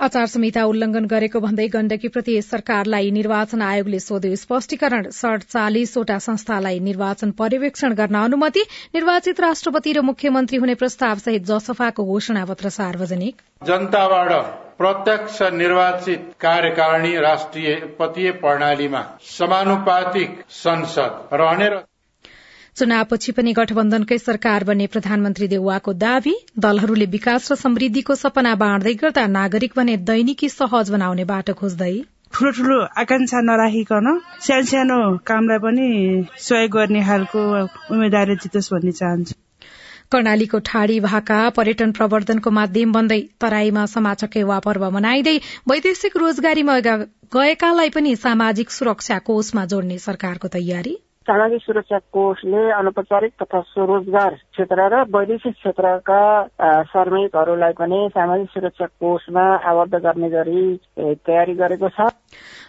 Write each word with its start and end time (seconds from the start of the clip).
आचार 0.00 0.26
संहिता 0.26 0.62
उल्लंघन 0.64 1.06
गरेको 1.06 1.40
भन्दै 1.40 1.66
गण्डकी 1.68 2.08
प्रति 2.08 2.34
सरकारलाई 2.42 3.10
निर्वाचन 3.10 3.62
आयोगले 3.62 3.98
सोध्यो। 4.00 4.36
स्पष्टीकरण 4.36 5.08
सड़चालिसवटा 5.10 6.18
संस्थालाई 6.18 6.78
निर्वाचन 6.80 7.30
पर्यवेक्षण 7.34 7.94
गर्न 7.94 8.14
अनुमति 8.20 8.62
निर्वाचित 8.94 9.40
राष्ट्रपति 9.40 9.92
र 9.92 10.00
मुख्यमन्त्री 10.02 10.58
हुने 10.58 10.74
प्रस्ताव 10.74 11.18
सहित 11.18 11.50
जसफाको 11.50 12.04
घोषणा 12.06 12.44
पत्र 12.44 12.68
सार्वजनिक। 12.70 13.42
जनताबाट 13.66 14.32
प्रत्यक्ष 14.78 15.42
निर्वाचित 15.52 16.32
कार्यकारिणी 16.40 17.16
राष्ट्रिय 17.18 17.74
प्रणालीमा 18.38 19.02
समानुपातिक 19.28 20.42
संसद 20.48 21.28
रहने 21.34 21.68
र 21.68 21.84
चुनावपछि 22.78 23.32
पनि 23.36 23.52
गठबन्धनकै 23.58 24.18
सरकार 24.18 24.64
बन्ने 24.66 24.86
प्रधानमन्त्री 24.92 25.46
देउवाको 25.52 25.92
दावी 26.02 26.34
दलहरूले 26.64 27.06
विकास 27.14 27.50
र 27.52 27.56
समृद्धिको 27.62 28.14
सपना 28.20 28.54
बाँड्दै 28.60 28.94
गर्दा 29.00 29.26
नागरिक 29.32 29.72
भने 29.78 29.96
दैनिकी 30.10 30.48
सहज 30.50 30.94
बनाउने 30.94 31.24
बाटो 31.30 31.54
खोज्दै। 31.60 31.90
ठुलो 32.34 32.50
ठुलो 32.56 32.78
आकांक्षा 33.02 33.40
नराखिकन 33.42 34.08
सानो 34.46 34.64
सानो 34.70 34.98
कामलाई 35.26 35.58
पनि 35.64 35.88
सहयोग 36.46 36.72
गर्ने 36.72 37.02
खालको 37.04 37.44
उम्मेद्वार 37.92 38.34
जितोस् 38.44 38.72
भन्ने 38.72 38.92
चाहन्छु। 39.00 39.34
कर्णालीको 40.12 40.58
ठाडी 40.66 41.00
भाका 41.00 41.38
पर्यटन 41.56 41.90
प्रवर्धनको 41.96 42.50
माध्यम 42.58 42.92
बन्दै 42.92 43.20
तराईमा 43.40 43.84
समाचकेवा 43.94 44.58
पर्व 44.66 44.88
मनाइँदै 44.92 45.36
वैदेशिक 45.68 46.16
रोजगारीमा 46.16 46.78
गएकालाई 47.34 47.90
पनि 47.96 48.16
सामाजिक 48.22 48.70
सुरक्षा 48.70 49.18
कोषमा 49.26 49.64
जोड्ने 49.72 49.98
सरकारको 50.00 50.48
तयारी। 50.54 50.96
सामाजिक 51.28 51.60
सुरक्षा 51.62 51.98
कोषले 52.12 52.60
अनौपचारिक 52.72 53.32
तथा 53.42 53.60
स्वरोजगार 53.62 54.34
क्षेत्र 54.34 54.86
र 54.88 55.02
वैदेशिक 55.12 55.54
क्षेत्रका 55.54 56.20
श्रमिकहरूलाई 56.88 57.72
पनि 57.76 57.98
सामाजिक 58.14 58.48
सुरक्षा 58.50 58.86
कोषमा 58.96 59.44
आबद्ध 59.70 59.94
गर्ने 59.98 60.30
गरी 60.30 60.64
तयारी 60.98 61.54
गरेको 61.54 61.88
छ 61.90 62.08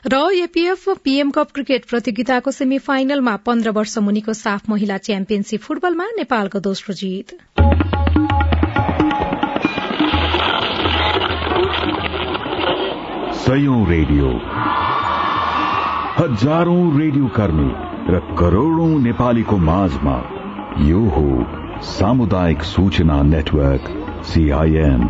र 0.08 0.22
एपीएफ 0.42 0.84
पीएम 1.06 1.32
कप 1.32 1.56
क्रिकेट 1.56 1.90
प्रतियोगिताको 1.90 2.52
सेमी 2.52 2.80
फाइनलमा 2.84 3.36
पन्ध्र 3.48 3.72
वर्ष 3.80 3.98
मुनिको 4.04 4.34
साफ 4.36 4.70
महिला 4.70 4.98
च्याम्पियनशीप 5.08 5.62
फुटबलमा 5.62 6.12
नेपालको 6.18 6.60
दोस्रो 6.62 7.00
जित 7.02 7.38
रेडियो 13.90 14.32
हजारौं 16.18 16.82
रेडियो 17.00 17.28
कर्मी 17.36 17.89
र 18.10 18.20
करोड़ौं 18.40 19.00
नेपालीको 19.00 19.58
माझमा 19.58 20.14
यो 20.82 21.00
हो 21.10 21.82
सामुदायिक 21.84 22.64
सूचना 22.64 23.22
नेटवर्क 23.24 23.90
सीआईएन 24.26 25.04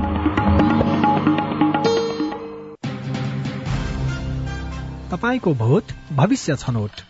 तपाईँको 5.11 5.53
भोट 5.53 5.83
भविष्य 6.13 6.55
छनौट। 6.55 7.01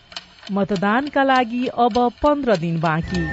मतदानका 0.51 1.23
लागि 1.23 1.65
अब 1.65 1.97
पन्ध्र 2.23 2.57
दिन 2.57 2.79
बाँकी। 2.79 3.23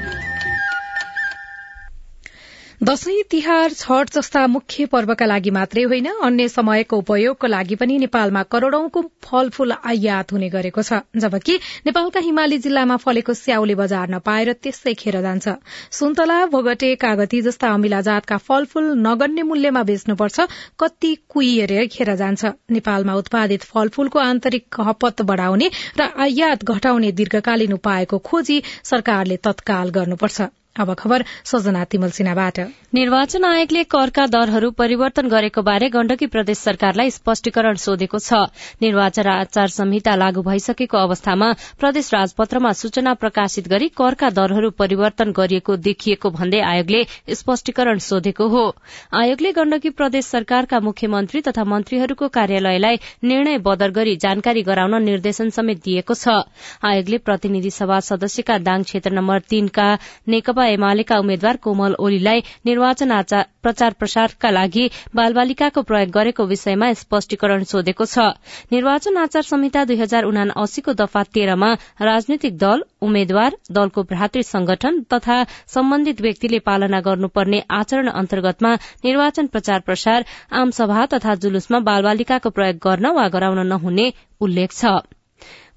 दशैं 2.83 3.23
तिहार 3.31 3.73
छठ 3.73 4.11
जस्ता 4.13 4.47
मुख्य 4.47 4.85
पर्वका 4.87 5.27
लागि 5.27 5.51
मात्रै 5.51 5.83
होइन 5.83 6.07
अन्य 6.23 6.49
समयको 6.49 6.97
उपयोगको 6.97 7.47
लागि 7.47 7.75
पनि 7.75 7.97
नेपालमा 7.99 8.43
करोड़ौंको 8.53 9.03
फलफूल 9.25 9.73
आयात 9.73 10.33
हुने 10.33 10.49
गरेको 10.51 10.83
छ। 10.83 10.99
जबकि 11.17 11.57
नेपालका 11.87 12.21
हिमाली 12.21 12.59
जिल्लामा 12.67 12.97
फलेको 13.05 13.35
स्याउले 13.35 13.75
बजार 13.75 14.13
नपाएर 14.15 14.53
त्यसै 14.59 14.95
खेर 14.95 15.21
जान्छ। 15.23 15.55
सुन्तला 16.01 16.37
भोगटे 16.53 16.95
कागती 16.97 17.41
जस्ता 17.49 17.73
अमिला 17.79 18.01
जातका 18.11 18.39
फलफूल 18.51 18.93
नगण्य 19.07 19.43
मूल्यमा 19.53 19.83
बेच्नुपर्छ 19.93 20.47
कति 20.79 21.15
कुहिएर 21.29 21.75
खेर 21.97 22.15
जान्छ। 22.17 22.53
नेपालमा 22.77 23.15
उत्पादित 23.15 23.67
फलफूलको 23.73 24.19
आन्तरिक 24.27 24.69
खपत 24.73 25.23
बढ़ाउने 25.33 25.71
र 25.97 26.13
आयात 26.29 26.69
घटाउने 26.77 27.17
दीर्घकालीन 27.23 27.73
उपायको 27.73 28.23
खोजी 28.31 28.63
सरकारले 28.85 29.43
तत्काल 29.49 29.97
गर्नुपर्छ। 29.97 30.53
अब 30.79 30.93
खबर 30.95 31.25
निर्वाचन 32.95 33.45
आयोगले 33.45 33.83
करका 33.87 34.25
दरहरू 34.29 34.71
परिवर्तन 34.73 35.29
गरेको 35.29 35.63
बारे 35.63 35.89
गण्डकी 35.89 36.27
प्रदेश 36.27 36.59
सरकारलाई 36.59 37.11
स्पष्टीकरण 37.11 37.75
सोधेको 37.77 38.19
छ। 38.19 38.41
निर्वाचन 38.83 39.29
आचार 39.29 39.69
संहिता 39.69 40.15
लागू 40.17 40.43
भइसकेको 40.43 40.99
अवस्थामा 40.99 41.49
प्रदेश 41.81 42.11
राजपत्रमा 42.15 42.73
सूचना 42.73 43.15
प्रकाशित 43.15 43.69
गरी 43.69 43.89
करका 43.97 44.31
दरहरू 44.31 44.71
परिवर्तन 44.79 45.33
गरिएको 45.33 45.77
देखिएको 45.79 46.31
भन्दै 46.31 46.61
आयोगले 46.63 47.01
स्पष्टीकरण 47.35 47.99
सोधेको 48.01 48.49
हो। 48.49 48.65
आयोगले 49.15 49.53
गण्डकी 49.53 49.91
प्रदेश 49.93 50.25
सरकारका 50.27 50.81
मुख्यमन्त्री 50.81 51.41
तथा 51.41 51.65
मन्त्रीहरूको 51.67 52.29
कार्यालयलाई 52.29 52.97
निर्णय 53.25 53.59
बदर 53.67 53.91
गरी 53.91 54.17
जानकारी 54.19 54.63
गराउन 54.63 55.03
निर्देशन 55.03 55.51
समेत 55.51 55.83
दिएको 55.85 56.15
छ। 56.15 56.39
आयोगले 56.85 57.19
प्रतिनिधि 57.27 57.71
सभा 57.73 58.01
सदस्यका 58.09 58.59
दाङ 58.61 58.83
क्षेत्र 58.83 59.13
नम्बर 59.13 59.41
तीनका 59.51 59.89
नेकपा 60.29 60.66
एमालेका 60.69 61.19
उम्मेद्वार 61.19 61.57
कोमल 61.59 61.95
ओलीलाई 61.99 62.43
निर्वाचन 62.67 63.13
प्रचार 63.63 63.95
प्रसारका 63.99 64.51
लागि 64.51 64.85
बालबालिकाको 65.17 65.83
प्रयोग 65.83 66.11
गरेको 66.11 66.45
विषयमा 66.47 66.93
स्पष्टीकरण 66.95 67.65
सोधेको 67.65 68.05
छ। 68.07 68.27
निर्वाचन 68.73 69.17
आचार 69.19 69.43
संहिता 69.43 69.85
दुई 69.85 69.97
हजार 69.97 70.25
उना 70.25 70.45
अस्सीको 70.57 70.93
दफा 70.95 71.23
तेह्रमा 71.35 71.73
राजनैतिक 72.03 72.59
दल 72.59 72.85
उम्मेद्वार 73.03 73.57
दलको 73.71 74.03
भ्रातृ 74.13 74.43
संगठन 74.45 75.03
तथा 75.13 75.43
सम्बन्धित 75.75 76.21
व्यक्तिले 76.21 76.59
पालना 76.69 77.01
गर्नुपर्ने 77.01 77.63
आचरण 77.73 78.09
अन्तर्गतमा 78.15 78.75
निर्वाचन 79.05 79.47
प्रचार 79.49 79.81
प्रसार 79.81 80.25
आमसभा 80.63 81.07
तथा 81.15 81.35
जुलुसमा 81.43 81.81
बालबालिकाको 81.91 82.51
प्रयोग 82.51 82.81
गर्न 82.89 83.15
वा 83.19 83.29
गराउन 83.29 83.67
नहुने 83.67 84.13
उल्लेख 84.41 84.73
छ। 84.73 85.16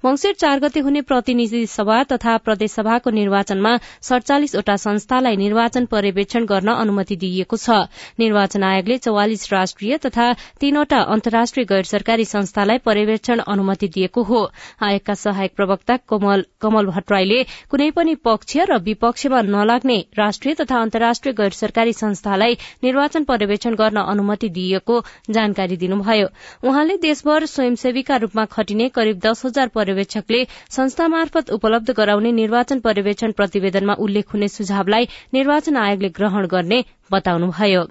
मंगिर 0.04 0.34
चार 0.40 0.60
गते 0.60 0.80
हुने 0.80 1.00
प्रतिनिधि 1.02 1.66
सभा 1.68 2.02
तथा 2.10 2.36
प्रदेशसभाको 2.44 3.10
निर्वाचनमा 3.10 3.72
सड़चालिसवटा 4.02 4.76
संस्थालाई 4.76 5.36
निर्वाचन 5.36 5.86
पर्यवेक्षण 5.86 6.44
गर्न 6.46 6.68
अनुमति 6.74 7.16
दिइएको 7.16 7.56
छ। 7.56 7.76
निर्वाचन 8.18 8.62
आयोगले 8.64 8.96
चौवालिस 8.98 9.52
राष्ट्रिय 9.52 9.96
तथा 10.06 10.32
तीनवटा 10.60 11.00
अन्तर्राष्ट्रिय 11.14 11.64
गैर 11.72 11.84
सरकारी 11.84 12.24
संस्थालाई 12.24 12.78
पर्यवेक्षण 12.80 13.40
अनुमति 13.46 13.88
दिएको 13.88 14.22
हो। 14.22 14.40
आयोगका 14.82 15.14
सहायक 15.16 15.52
प्रवक्ता 15.56 15.96
कमल 16.08 16.86
भट्टराईले 16.86 17.42
कुनै 17.70 17.90
पनि 17.92 18.14
पक्ष 18.24 18.56
र 18.70 18.78
विपक्षमा 18.80 19.42
नलाग्ने 19.50 19.98
राष्ट्रिय 20.18 20.54
तथा 20.54 20.80
अन्तर्राष्ट्रिय 20.80 21.34
गैर 21.34 21.50
सरकारी 21.52 21.92
संस्थालाई 21.92 22.56
निर्वाचन 22.84 23.24
पर्यवेक्षण 23.24 23.74
गर्न 23.74 24.00
अनुमति 24.06 24.48
दिइएको 24.56 24.98
जानकारी 25.30 25.76
दिनुभयो। 25.76 26.32
उहाँले 26.64 26.96
देशभर 27.02 27.46
स्वयंसेवीका 27.48 28.16
रूपमा 28.24 28.44
खटिने 28.50 28.88
करिब 28.96 29.20
दस 29.26 29.44
हजार 29.44 29.68
पर्यवेक्षकले 29.90 30.44
संस्था 30.70 31.06
मार्फत 31.08 31.50
उपलब्ध 31.50 31.90
गराउने 31.96 32.32
निर्वाचन 32.32 32.80
पर्यवेक्षण 32.80 33.32
प्रतिवेदनमा 33.32 33.94
उल्लेख 33.98 34.32
हुने 34.34 34.48
सुझावलाई 34.48 35.08
निर्वाचन 35.34 35.76
आयोगले 35.76 36.08
ग्रहण 36.18 36.46
गर्ने 36.46 36.84
बताउनुभयो। 37.12 37.84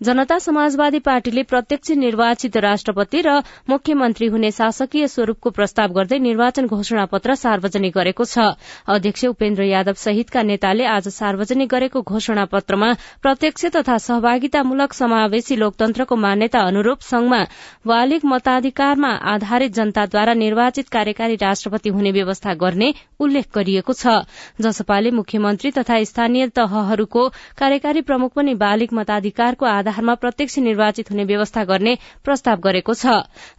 जनता 0.00 0.36
समाजवादी 0.38 0.98
पार्टीले 0.98 1.42
प्रत्यक्ष 1.42 1.90
निर्वाचित 1.90 2.56
राष्ट्रपति 2.56 3.20
र 3.26 3.36
मुख्यमन्त्री 3.68 4.26
हुने 4.28 4.50
शासकीय 4.52 5.06
स्वरूपको 5.08 5.50
प्रस्ताव 5.50 5.92
गर्दै 5.92 6.18
निर्वाचन 6.20 6.66
घोषणा 6.68 7.04
पत्र 7.08 7.34
सार्वजनिक 7.34 7.94
गरेको 7.94 8.24
छ। 8.24 8.44
अध्यक्ष 8.86 9.24
उपेन्द्र 9.26 9.62
यादव 9.64 9.92
सहितका 9.96 10.42
नेताले 10.42 10.84
आज 10.86 11.08
सार्वजनिक 11.08 11.68
गरेको 11.68 12.02
घोषणा 12.02 12.44
पत्रमा 12.44 12.92
प्रत्यक्ष 13.22 13.64
तथा 13.76 13.96
सहभागितामूलक 13.98 14.92
समावेशी 14.92 15.56
लोकतन्त्रको 15.56 16.16
मान्यता 16.16 16.66
अनुरूप 16.66 17.00
संघमा 17.02 17.40
बालिग 17.86 18.26
मताधिकारमा 18.26 19.14
आधारित 19.32 19.72
जनताद्वारा 19.72 20.34
निर्वाचित 20.34 20.88
कार्यकारी 20.90 21.36
राष्ट्रपति 21.40 21.88
हुने 21.96 22.12
व्यवस्था 22.12 22.54
गर्ने 22.56 22.92
उल्लेख 23.20 23.48
गरिएको 23.54 23.92
छ। 23.94 24.20
जसपाले 24.60 25.10
मुख्यमन्त्री 25.16 25.70
तथा 25.72 26.02
स्थानीय 26.04 26.48
तहहरूको 26.52 27.28
कार्यकारी 27.56 28.00
प्रमुख 28.04 28.32
पनि 28.36 28.54
बालिग 28.60 28.92
मताधिकारको 28.92 29.66
आधारमा 29.86 30.14
प्रत्यक्ष 30.14 30.58
निर्वाचित 30.58 31.10
हुने 31.10 31.24
व्यवस्था 31.24 31.62
गर्ने 31.64 31.94
प्रस्ताव 32.24 32.58
गरेको 32.58 32.94
छ। 32.94 33.06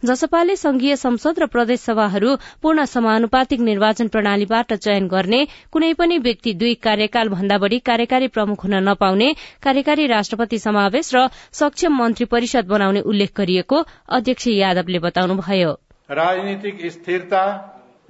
जसपाले 0.04 0.56
संघीय 0.58 0.96
संसद 0.98 1.38
र 1.38 1.46
प्रदेश 1.48 1.80
सभाहरू 1.80 2.36
पूर्ण 2.62 2.84
समानुपातिक 2.84 3.60
निर्वाचन 3.60 4.08
प्रणालीबाट 4.08 4.72
चयन 4.76 5.08
गर्ने 5.08 5.40
कुनै 5.72 5.92
पनि 5.94 6.18
व्यक्ति 6.20 6.52
दुई 6.54 6.74
कार्यकाल 6.84 7.28
भन्दा 7.28 7.58
बढ़ी 7.58 7.78
कार्यकारी 7.80 8.28
प्रमुख 8.28 8.64
हुन 8.64 8.74
नपाउने 8.88 9.32
कार्यकारी 9.64 10.06
राष्ट्रपति 10.06 10.58
समावेश 10.58 11.14
र 11.14 11.28
सक्षम 11.52 11.96
मन्त्री 11.96 12.26
परिषद 12.28 12.68
बनाउने 12.68 13.00
उल्लेख 13.02 13.32
गरिएको 13.36 13.84
अध्यक्ष 14.10 14.46
यादवले 14.48 14.98
बताउनुभयो। 15.00 15.72
राजनीतिक 16.12 16.76
स्थिरता 16.92 17.44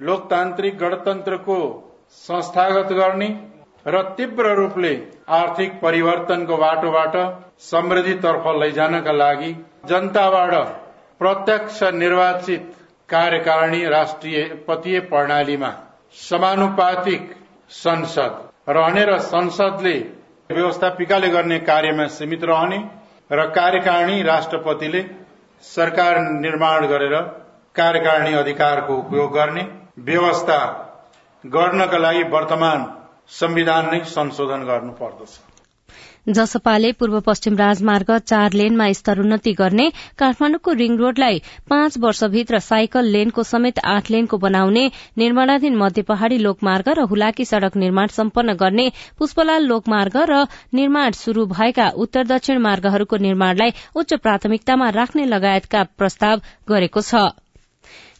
लोकतान्त्रिक 0.01 0.77
गणतन्त्रको 0.77 1.57
संस्थागत 2.19 2.91
गर्ने 2.93 3.29
र 3.85 4.01
तीव्र 4.17 4.53
रूपले 4.55 4.93
आर्थिक 5.33 5.79
परिवर्तनको 5.81 6.57
बाटोबाट 6.57 7.15
समृद्धितर्फ 7.61 8.47
लैजानका 8.61 9.11
लागि 9.13 9.51
जनताबाट 9.85 10.53
प्रत्यक्ष 11.21 11.81
निर्वाचित 11.95 12.71
कार्यकारिणी 13.09 13.83
राष्ट्रिय 13.87 14.43
पतीय 14.67 14.99
प्रणालीमा 15.09 15.71
समानुपातिक 16.19 17.31
संसद 17.75 18.69
रहने 18.69 19.05
र 19.05 19.17
संसदले 19.25 19.97
व्यवस्थापिकाले 20.49 21.29
गर्ने 21.29 21.59
कार्यमा 21.63 22.07
सीमित 22.09 22.43
रहने 22.43 22.77
र 23.31 23.45
कार्यकारिणी 23.55 24.21
राष्ट्रपतिले 24.23 25.03
सरकार 25.63 26.19
निर्माण 26.39 26.85
गरेर 26.87 27.15
कार्यकारिणी 27.75 28.35
अधिकारको 28.35 28.97
उपयोग 28.97 29.33
गर्ने 29.33 29.67
व्यवस्था 30.05 30.59
गर्नका 31.43 31.97
लागि 31.97 32.23
वर्तमान 32.31 32.85
संविधान 33.31 33.89
नै 33.91 34.03
संशोधन 34.09 34.63
गर्नुपर्दछ 34.65 35.37
जसपाले 36.29 36.91
पूर्व 36.91 37.19
पश्चिम 37.19 37.55
राजमार्ग 37.57 38.09
चार 38.21 38.53
लेनमा 38.53 38.87
स्तरोन्नति 38.91 39.53
गर्ने 39.59 39.85
काठमाण्डुको 40.19 40.73
रिङ 40.81 40.97
रोडलाई 40.97 41.39
पाँच 41.69 41.97
वर्षभित्र 41.97 42.59
साइकल 42.59 43.11
लेनको 43.15 43.43
समेत 43.43 43.79
आठ 43.93 44.11
लेनको 44.11 44.37
बनाउने 44.37 44.85
निर्माणाधीन 45.17 45.75
मध्य 45.75 46.01
पहाड़ी 46.11 46.37
लोकमार्ग 46.37 46.89
र 46.99 47.07
हुलाकी 47.09 47.45
सड़क 47.45 47.77
निर्माण 47.77 48.15
सम्पन्न 48.17 48.53
गर्ने 48.63 48.87
पुष्पलाल 49.17 49.65
लोकमार्ग 49.65 50.17
र 50.29 50.45
निर्माण 50.73 51.11
शुरू 51.17 51.45
भएका 51.53 51.89
उत्तर 51.97 52.27
दक्षिण 52.27 52.57
मार्गहरूको 52.61 53.17
निर्माणलाई 53.27 53.77
उच्च 53.95 54.13
प्राथमिकतामा 54.19 54.89
राख्ने 54.97 55.25
लगायतका 55.25 55.83
प्रस्ताव 55.97 56.41
गरेको 56.69 57.01
छ। 57.01 57.29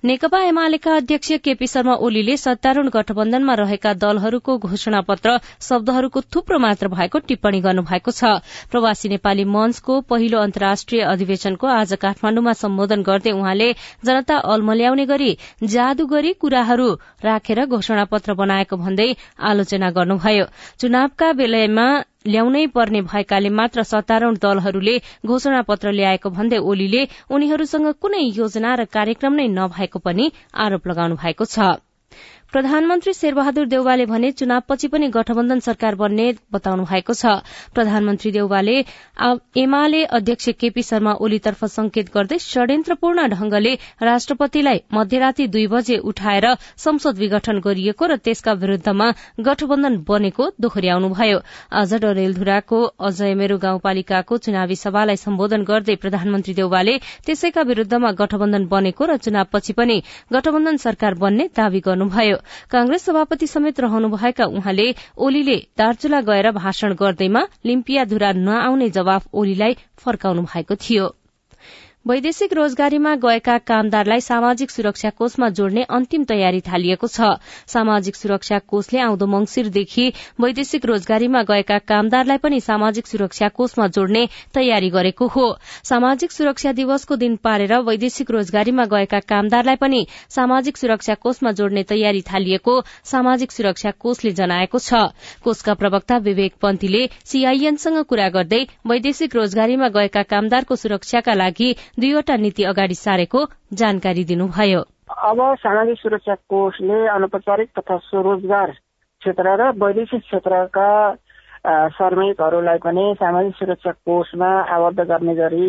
नेकपा 0.04 0.40
एमालेका 0.40 0.94
अध्यक्ष 0.96 1.31
केपी 1.44 1.68
शर्मा 1.68 1.94
ओलीले 2.00 2.36
सत्तारूढ़ 2.38 2.88
गठबन्धनमा 2.88 3.54
रहेका 3.54 3.92
दलहरूको 3.94 4.57
घोषणा 4.57 5.01
पत्र 5.01 5.31
शब्दहरूको 5.60 6.22
थुप्रो 6.36 6.60
मात्र 6.60 6.88
भएको 6.88 7.19
टिप्पणी 7.28 7.60
गर्नुभएको 7.60 8.12
छ। 8.12 8.40
प्रवासी 8.72 9.10
नेपाली 9.10 9.44
मञ्चको 9.46 10.00
पहिलो 10.07 10.40
अन्तर्राष्ट्रिय 10.40 11.01
अधिवेशनको 11.04 11.68
आज 11.68 11.94
काठमाण्डुमा 12.00 12.54
सम्बोधन 12.56 13.01
गर्दै 13.04 13.31
उहाँले 13.31 13.72
जनता 14.06 14.38
अल्मल्याउने 14.48 15.06
गरी 15.06 15.31
जादूगरी 15.68 16.34
कुराहरू 16.40 16.88
राखेर 17.19 17.66
घोषणा 17.68 18.04
पत्र 18.07 18.34
बनाएको 18.40 18.75
भन्दै 18.80 19.10
आलोचना 19.52 19.90
गर्नुभयो। 19.92 20.45
चुनावका 20.80 21.31
बेलामा 21.34 21.88
ल्याउनै 22.25 22.62
पर्ने 22.68 23.01
भएकाले 23.04 23.50
मात्र 23.57 23.83
सत्तारूढ़ 23.83 24.39
दलहरूले 24.39 24.95
घोषणा 25.25 25.62
पत्र 25.68 25.92
ल्याएको 25.92 26.30
भन्दै 26.31 26.60
ओलीले 26.71 27.04
उनीहरूसँग 27.31 27.92
कुनै 28.01 28.24
योजना 28.36 28.74
र 28.75 28.86
कार्यक्रम 28.95 29.39
नै 29.39 29.48
नभएको 29.54 30.07
पनि 30.07 30.31
आरोप 30.60 30.88
लगाउनु 30.88 31.21
भएको 31.21 31.48
छ। 31.48 31.69
प्रधानमन्त्री 32.54 33.12
शेरबहादुर 33.13 33.66
देउवाले 33.68 34.06
भने 34.06 34.31
चुनावपछि 34.31 34.88
पनि 34.90 35.07
गठबन्धन 35.13 35.60
सरकार 35.62 35.96
बन्ने 35.96 36.24
बताउनु 36.51 36.84
भएको 36.84 37.13
छ। 37.13 37.34
प्रधानमन्त्री 37.75 38.31
देउवाले 38.31 38.78
एमाले 39.56 40.04
अध्यक्ष 40.10 40.50
केपी 40.57 40.81
शर्मा 40.81 41.13
ओलीतर्फ 41.22 41.63
संकेत 41.68 42.10
गर्दै 42.13 42.38
षड्यन्त्रपूर्ण 42.42 43.28
ढंगले 43.30 43.74
राष्ट्रपतिलाई 44.01 44.81
मध्यराती 44.94 45.48
दुई 45.48 45.68
बजे 45.68 45.98
उठाएर 46.10 46.48
संसद 46.78 47.18
विघटन 47.19 47.60
गरिएको 47.62 48.06
र 48.06 48.18
त्यसका 48.18 48.54
विरूद्धमा 48.56 49.12
गठबन्धन 49.45 49.98
बनेको 50.10 50.50
दोहोर्याउनुभयो 50.60 51.38
आज 51.75 51.94
डरेलधुराको 52.02 52.81
अजयमेरू 53.04 53.57
गाउँपालिकाको 53.60 54.38
चुनावी 54.40 54.80
सभालाई 54.86 55.22
सम्बोधन 55.25 55.68
गर्दै 55.69 55.95
प्रधानमन्त्री 56.02 56.54
देउवाले 56.56 56.98
त्यसैका 57.30 57.62
विरूद्धमा 57.69 58.12
गठबन्धन 58.18 58.68
बनेको 58.74 59.06
र 59.06 59.22
चुनावपछि 59.22 59.74
पनि 59.78 60.02
गठबन्धन 60.34 60.84
सरकार 60.88 61.22
बन्ने 61.22 61.50
दावी 61.56 61.86
गर्नुभयो। 61.86 62.38
कांग्रेस 62.69 63.06
सभापति 63.06 63.47
समेत 63.47 63.80
रहनुभएका 63.80 64.45
उहाँले 64.45 64.95
ओलीले 65.18 65.57
दार्चुला 65.77 66.21
गएर 66.21 66.51
भाषण 66.51 66.94
गर्दैमा 66.94 67.47
लिम्पियाधुरा 67.65 68.31
नआउने 68.31 68.89
जवाफ 68.89 69.27
ओलीलाई 69.33 69.77
फर्काउनु 69.97 70.41
भएको 70.41 70.75
थियो। 70.75 71.15
वैदेशिक 72.06 72.54
रोजगारीमा 72.54 73.13
गएका 73.16 73.57
कामदारलाई 73.60 74.22
सामाजिक 74.22 74.72
सुरक्षा 74.72 75.10
कोषमा 75.12 75.48
जोड्ने 75.50 75.81
अन्तिम 75.92 76.24
तयारी 76.24 76.62
थालिएको 76.63 77.07
छ। 77.07 77.28
सामाजिक 77.68 78.16
सुरक्षा 78.16 78.60
कोषले 78.66 79.00
आउँदो 79.00 79.25
मंगिरदेखि 79.28 80.06
वैदेशिक 80.40 80.86
रोजगारीमा 80.86 81.42
गएका 81.44 81.78
कामदारलाई 81.84 82.38
पनि 82.38 82.60
सामाजिक 82.60 83.07
सुरक्षा 83.07 83.48
कोषमा 83.50 83.88
जोड्ने 83.88 84.24
तयारी 84.54 84.90
गरेको 84.90 85.28
हो। 85.28 85.46
सामाजिक 85.84 86.31
सुरक्षा 86.31 86.72
दिवसको 86.72 87.16
दिन 87.16 87.36
पारेर 87.44 87.74
वैदेशिक 87.84 88.31
रोजगारीमा 88.31 88.86
गएका 88.86 89.19
कामदारलाई 89.28 89.75
पनि 89.75 90.02
सामाजिक 90.30 90.78
सुरक्षा 90.78 91.13
कोषमा 91.19 91.52
जोड्ने 91.52 91.84
तयारी 91.84 92.22
थालिएको 92.31 92.80
सामाजिक 93.12 93.52
सुरक्षा 93.52 93.92
कोषले 94.00 94.31
जनाएको 94.40 94.80
छ। 94.80 95.04
कोषका 95.44 95.74
प्रवक्ता 95.75 96.18
विवेक 96.24 96.56
पन्थीले 96.62 97.04
सीआईएनसँग 97.25 98.02
कुरा 98.07 98.30
गर्दै 98.30 98.63
वैदेशिक 98.88 99.36
रोजगारीमा 99.36 99.94
गएका 100.00 100.24
कामदारको 100.31 100.75
सुरक्षाका 100.78 101.34
लागि 101.36 101.72
दुईवटा 102.00 102.36
नीति 102.38 102.63
अगाडि 102.66 102.96
सारेको 102.96 103.46
जानकारी 103.80 104.24
दिनुभयो। 104.25 104.81
अब 105.30 105.40
सामाजिक 105.60 105.98
सुरक्षा 106.00 106.36
कोषले 106.50 107.00
अनौपचारिक 107.10 107.69
तथा 107.80 107.98
स्वरोजगार 108.07 108.72
क्षेत्र 109.22 109.56
र 109.62 109.72
वैदेशिक 109.78 110.22
क्षेत्रका 110.22 110.90
श्रमिकहरूलाई 111.96 112.78
पनि 112.80 113.06
सामाजिक 113.19 113.56
सुरक्षा 113.56 113.92
कोषमा 114.07 114.51
आबद्ध 114.75 115.00
गर्ने 115.01 115.36
गरी 115.36 115.68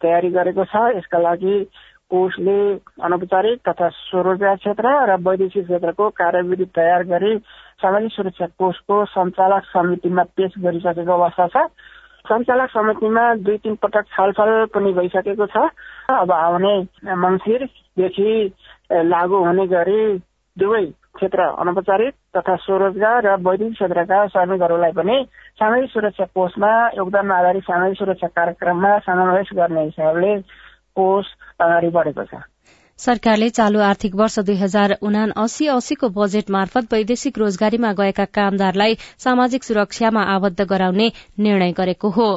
तयारी 0.00 0.30
गरेको 0.30 0.64
छ। 0.64 0.74
यसका 0.96 1.18
लागि 1.18 1.56
कोषले 2.10 2.58
अनौपचारिक 3.04 3.58
तथा 3.68 3.88
स्वरोजगार 3.88 4.56
क्षेत्र 4.56 4.86
र 5.10 5.16
वैदेशिक 5.20 5.64
क्षेत्रको 5.64 6.08
कार्यविधि 6.20 6.64
तयार 6.72 7.02
गरी 7.12 7.36
सामाजिक 7.82 8.12
सुरक्षा 8.12 8.46
कोषको 8.58 9.04
सञ्चालक 9.12 9.64
समितिमा 9.72 10.22
पेश 10.36 10.52
गरिसकेको 10.64 11.12
अवस्था 11.12 11.46
छ। 11.52 11.68
सञ्चालक 12.24 12.70
समितिमा 12.70 13.22
दुई 13.44 13.56
तिन 13.64 13.74
पटक 13.82 14.04
छलफल 14.12 14.50
पनि 14.74 14.92
भइसकेको 14.98 15.46
छ। 15.46 15.68
अब 16.10 16.32
आउने 16.32 16.74
मङ्सिरदेखि 17.24 18.32
लागू 19.12 19.44
हुने 19.44 19.66
गरी 19.66 20.00
दुवै 20.56 20.84
क्षेत्र 21.16 21.42
अनौपचारिक 21.62 22.14
तथा 22.36 22.54
स्वरोजगार 22.64 23.26
र 23.26 23.36
वैदिक 23.48 23.72
क्षेत्रका 23.72 24.18
श्रमिकहरूलाई 24.32 24.92
पनि 24.92 25.16
सामाजिक 25.60 25.90
सुरक्षा 25.90 26.24
कोषमा 26.34 26.72
योगदान 26.96 27.30
आधारित 27.32 27.64
सामाजिक 27.64 27.98
सुरक्षा 27.98 28.28
कार्यक्रममा 28.38 28.98
समावेश 29.06 29.52
गर्ने 29.54 29.84
हिसाबले 29.84 30.32
कोष 30.96 31.26
अगाडि 31.60 31.90
बढेको 31.96 32.24
छ। 32.24 32.42
सरकारले 32.98 33.48
चालू 33.50 33.80
आर्थिक 33.80 34.14
वर्ष 34.14 34.38
दुई 34.48 34.54
हजार 34.56 34.96
उना 35.02 35.22
अस्सी 35.36 35.66
अस्सीको 35.72 36.08
बजेट 36.18 36.50
मार्फत 36.50 36.92
वैदेशिक 36.92 37.38
रोजगारीमा 37.38 37.92
गएका 37.94 38.24
कामदारलाई 38.38 38.96
सामाजिक 39.24 39.64
सुरक्षामा 39.64 40.22
आबद्ध 40.34 40.68
गराउने 40.72 41.10
निर्णय 41.38 41.72
गरेको 41.78 42.10
हो। 42.10 42.28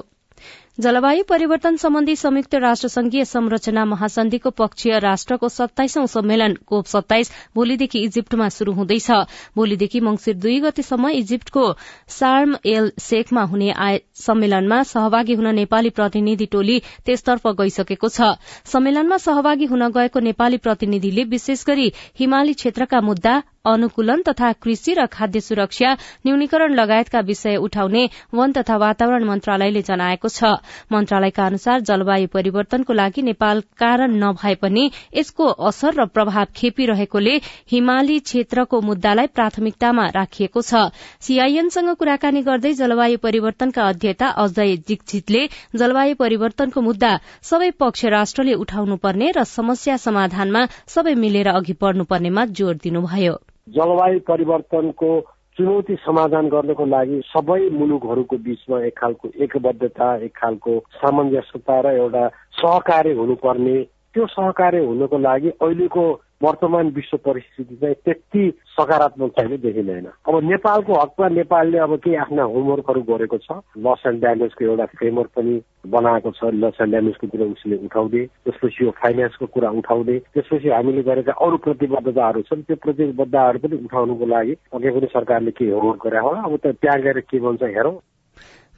जलवायु 0.77 1.23
परिवर्तन 1.23 1.75
सम्बन्धी 1.75 2.15
संयुक्त 2.15 2.55
राष्ट्र 2.55 2.87
संघीय 2.87 3.23
संरचना 3.25 3.83
महासन्धिको 3.85 4.49
पक्षीय 4.49 4.97
राष्ट्रको 4.99 5.49
सत्ताइसौं 5.49 6.05
सम्मेलन 6.05 6.53
कोप 6.67 6.85
सत्ताइस 6.85 7.31
भोलिदेखि 7.55 7.99
इजिप्टमा 7.99 8.49
शुरू 8.49 8.73
हुँदैछ। 8.73 9.09
भोलिदेखि 9.57 9.99
मंगिर 9.99 10.35
दुई 10.35 10.59
गतेसम्म 10.61 11.09
इजिप्टको 11.09 11.63
सार्म 12.09 12.55
एल 12.65 12.91
शेखमा 13.01 13.43
हुने 13.43 13.73
सम्मेलनमा 14.21 14.81
सहभागी 14.83 15.33
हुन 15.33 15.55
नेपाली 15.55 15.89
प्रतिनिधि 15.97 16.45
टोली 16.45 16.79
त्यसतर्फ 17.05 17.47
गइसकेको 17.57 18.09
छ। 18.09 18.37
सम्मेलनमा 18.69 19.17
सहभागी 19.17 19.65
हुन 19.65 19.87
गएको 19.97 20.19
नेपाली 20.29 20.57
प्रतिनिधिले 20.61 21.23
विशेष 21.33 21.65
गरी 21.65 21.91
हिमाली 22.19 22.53
क्षेत्रका 22.53 23.01
मुद्दा 23.01 23.41
अनुकूलन 23.67 24.21
तथा 24.27 24.51
कृषि 24.63 24.93
र 24.93 25.05
खाद्य 25.07 25.39
सुरक्षा 25.41 25.93
न्यूनीकरण 26.25 26.73
लगायतका 26.73 27.19
विषय 27.27 27.55
उठाउने 27.57 28.03
वन 28.33 28.51
तथा 28.53 28.77
वातावरण 28.77 29.23
मन्त्रालयले 29.25 29.81
जनाएको 29.81 30.29
छ। 30.29 30.51
मन्त्रालयका 30.91 31.45
अनुसार 31.45 31.79
जलवायु 31.89 32.27
परिवर्तनको 32.33 32.93
लागि 32.93 33.21
नेपाल 33.21 33.61
कारण 33.77 34.15
नभए 34.23 34.55
पनि 34.61 34.89
यसको 35.15 35.47
असर 35.69 35.99
र 36.01 36.05
प्रभाव 36.15 36.45
खेपिरहेकोले 36.55 37.35
हिमाली 37.71 38.19
क्षेत्रको 38.21 38.81
मुद्दालाई 38.81 39.27
प्राथमिकतामा 39.35 40.07
राखिएको 40.15 40.61
छ। 40.61 40.87
सीआईएनसँग 41.21 41.93
कुराकानी 41.99 42.41
गर्दै 42.43 42.73
जलवायु 42.75 43.17
परिवर्तनका 43.23 43.87
अध्येता 43.87 44.27
अजय 44.43 44.75
दीक्षितले 44.87 45.41
जलवायु 45.75 46.15
परिवर्तनको 46.19 46.81
मुद्दा 46.81 47.11
सबै 47.43 47.69
पक्ष 47.79 48.05
राष्ट्रले 48.15 48.53
उठाउनुपर्ने 48.63 49.31
र 49.37 49.43
समस्या 49.49 49.97
समाधानमा 49.97 50.65
सबै 50.87 51.13
मिलेर 51.17 51.47
अघि 51.49 51.77
बढ्नुपर्नेमा 51.81 52.45
जोड़ 52.57 52.75
दिनुभयो। 52.83 53.35
जलवायु 53.67 54.19
परिवर्तनको 54.27 55.09
चुनौती 55.57 55.95
समाधान 55.95 56.47
गर्नको 56.49 56.85
लागि 56.85 57.21
सबै 57.25 57.59
मुलुकहरूको 57.69 58.37
बीचमा 58.37 58.79
एक 58.85 58.97
खालको 58.97 59.29
एकबद्धता 59.43 60.07
एक 60.25 60.33
खालको 60.35 60.73
सामञ्जस्यता 60.95 61.79
र 61.81 61.93
एउटा 61.97 62.27
सहकार्य 62.59 63.13
हुनुपर्ने। 63.13 63.77
त्यो 64.13 64.25
सहकार्य 64.27 64.85
हुनको 64.85 65.17
लागि 65.17 65.49
अहिलेको 65.49 66.05
वर्तमान 66.43 66.89
विश्व 66.95 67.17
परिस्थिति 67.17 67.75
चाहिँ 67.75 67.95
त्यति 68.05 68.43
सकारात्मक 68.77 69.31
छैन 69.39 69.55
देखिँदैन। 69.57 70.05
अब 70.27 70.43
नेपालको 70.43 70.93
हकमा 70.93 71.27
नेपालले 71.29 71.77
अब 71.77 71.95
केही 71.97 72.15
आफ्ना 72.15 72.43
होमवर्कहरू 72.43 73.01
गरेको 73.01 73.37
छ। 73.37 73.59
लस 73.77 74.03
एन्ड 74.07 74.19
ड्यामेजको 74.21 74.65
एउटा 74.65 74.85
फ्रेमवर्क 74.85 75.29
पनि 75.35 75.61
बनाएको 75.87 76.31
छ। 76.31 76.51
लस 76.53 76.77
एन्ड 76.81 76.91
ड्यामेजको 76.91 77.27
कुरा 77.27 77.45
उसले 77.45 77.75
उठाउँदै 77.85 78.25
त्यसपछि 78.45 78.85
यो 78.85 78.91
फाइनेन्सको 79.01 79.45
कुरा 79.45 79.69
उठाउँदै 79.81 80.17
त्यसपछि 80.33 80.69
हामीले 80.69 81.03
गरेका 81.09 81.33
अरू 81.41 81.57
प्रतिबद्धताहरू 81.65 82.41
छन् 82.41 82.63
त्यो 82.67 82.75
प्रतिबद्धताहरू 82.85 83.59
पनि 83.59 83.75
उठाउनुको 83.85 84.25
लागि 84.25 84.53
अघि 84.73 84.89
पनि 84.89 85.07
सरकारले 85.13 85.51
केही 85.57 85.71
होमवर्क 85.71 86.05
गरे 86.05 86.19
होला। 86.19 86.41
अब 86.45 86.55
त 86.61 86.75
त्यहाँ 86.81 87.01
गएर 87.01 87.19
के 87.25 87.39
भन्छ 87.39 87.63
हेरौँ। 87.63 87.97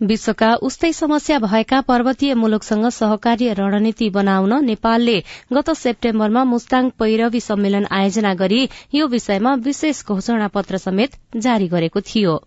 विश्वका 0.01 0.53
उस्तै 0.61 0.91
समस्या 0.93 1.37
भएका 1.39 1.79
पर्वतीय 1.81 2.33
मुलुकसँग 2.33 2.87
सहकार्य 2.89 3.53
रणनीति 3.53 4.09
बनाउन 4.09 4.53
नेपालले 4.65 5.17
गत 5.53 5.69
सेप्टेम्बरमा 5.75 6.43
मुस्ताङ 6.43 6.89
पैरवी 6.99 7.39
सम्मेलन 7.39 7.87
आयोजना 7.91 8.33
गरी 8.33 8.61
यो 8.93 9.07
विषयमा 9.07 9.53
विशेष 9.65 10.03
घोषणा 10.05 10.47
पत्र 10.47 10.77
समेत 10.77 11.19
जारी 11.37 11.67
गरेको 11.67 12.01
थियो। 12.01 12.39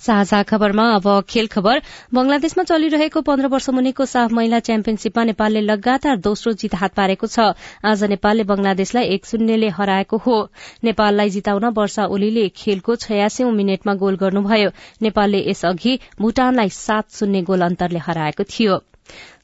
साझा 0.00 0.42
खबरमा 0.42 0.84
अब 0.94 1.06
खेल 1.28 1.46
खबर। 1.46 1.80
बंगलादेशमा 2.14 2.64
चलिरहेको 2.64 3.20
पन्ध्र 3.20 3.46
वर्ष 3.46 3.68
मुनिको 3.70 4.04
साफ 4.06 4.32
महिला 4.32 4.58
च्याम्पियनशीपमा 4.58 5.24
नेपालले 5.24 5.60
लगातार 5.60 6.16
दोस्रो 6.16 6.52
जित 6.52 6.74
हात 6.74 6.94
पारेको 6.94 7.26
छ। 7.26 7.38
आज 7.84 8.04
नेपालले 8.04 8.44
बंगलादेशलाई 8.44 9.04
एक 9.04 9.26
शून्यले 9.26 9.68
हराएको 9.68 10.16
हो। 10.16 10.36
नेपाललाई 10.84 11.30
जिताउन 11.30 11.64
वर्षा 11.64 12.04
ओलीले 12.06 12.48
खेलको 12.48 12.96
छयासी 12.96 13.44
मिनटमा 13.44 13.94
गोल 13.94 14.16
गर्नुभयो। 14.16 14.70
नेपालले 15.02 15.44
यसअघि 15.50 15.98
भूटानलाई 16.20 16.68
सात 16.68 17.10
शून्य 17.10 17.42
गोल 17.42 17.60
अन्तरले 17.60 17.98
हराएको 17.98 18.44
थियो। 18.44 18.78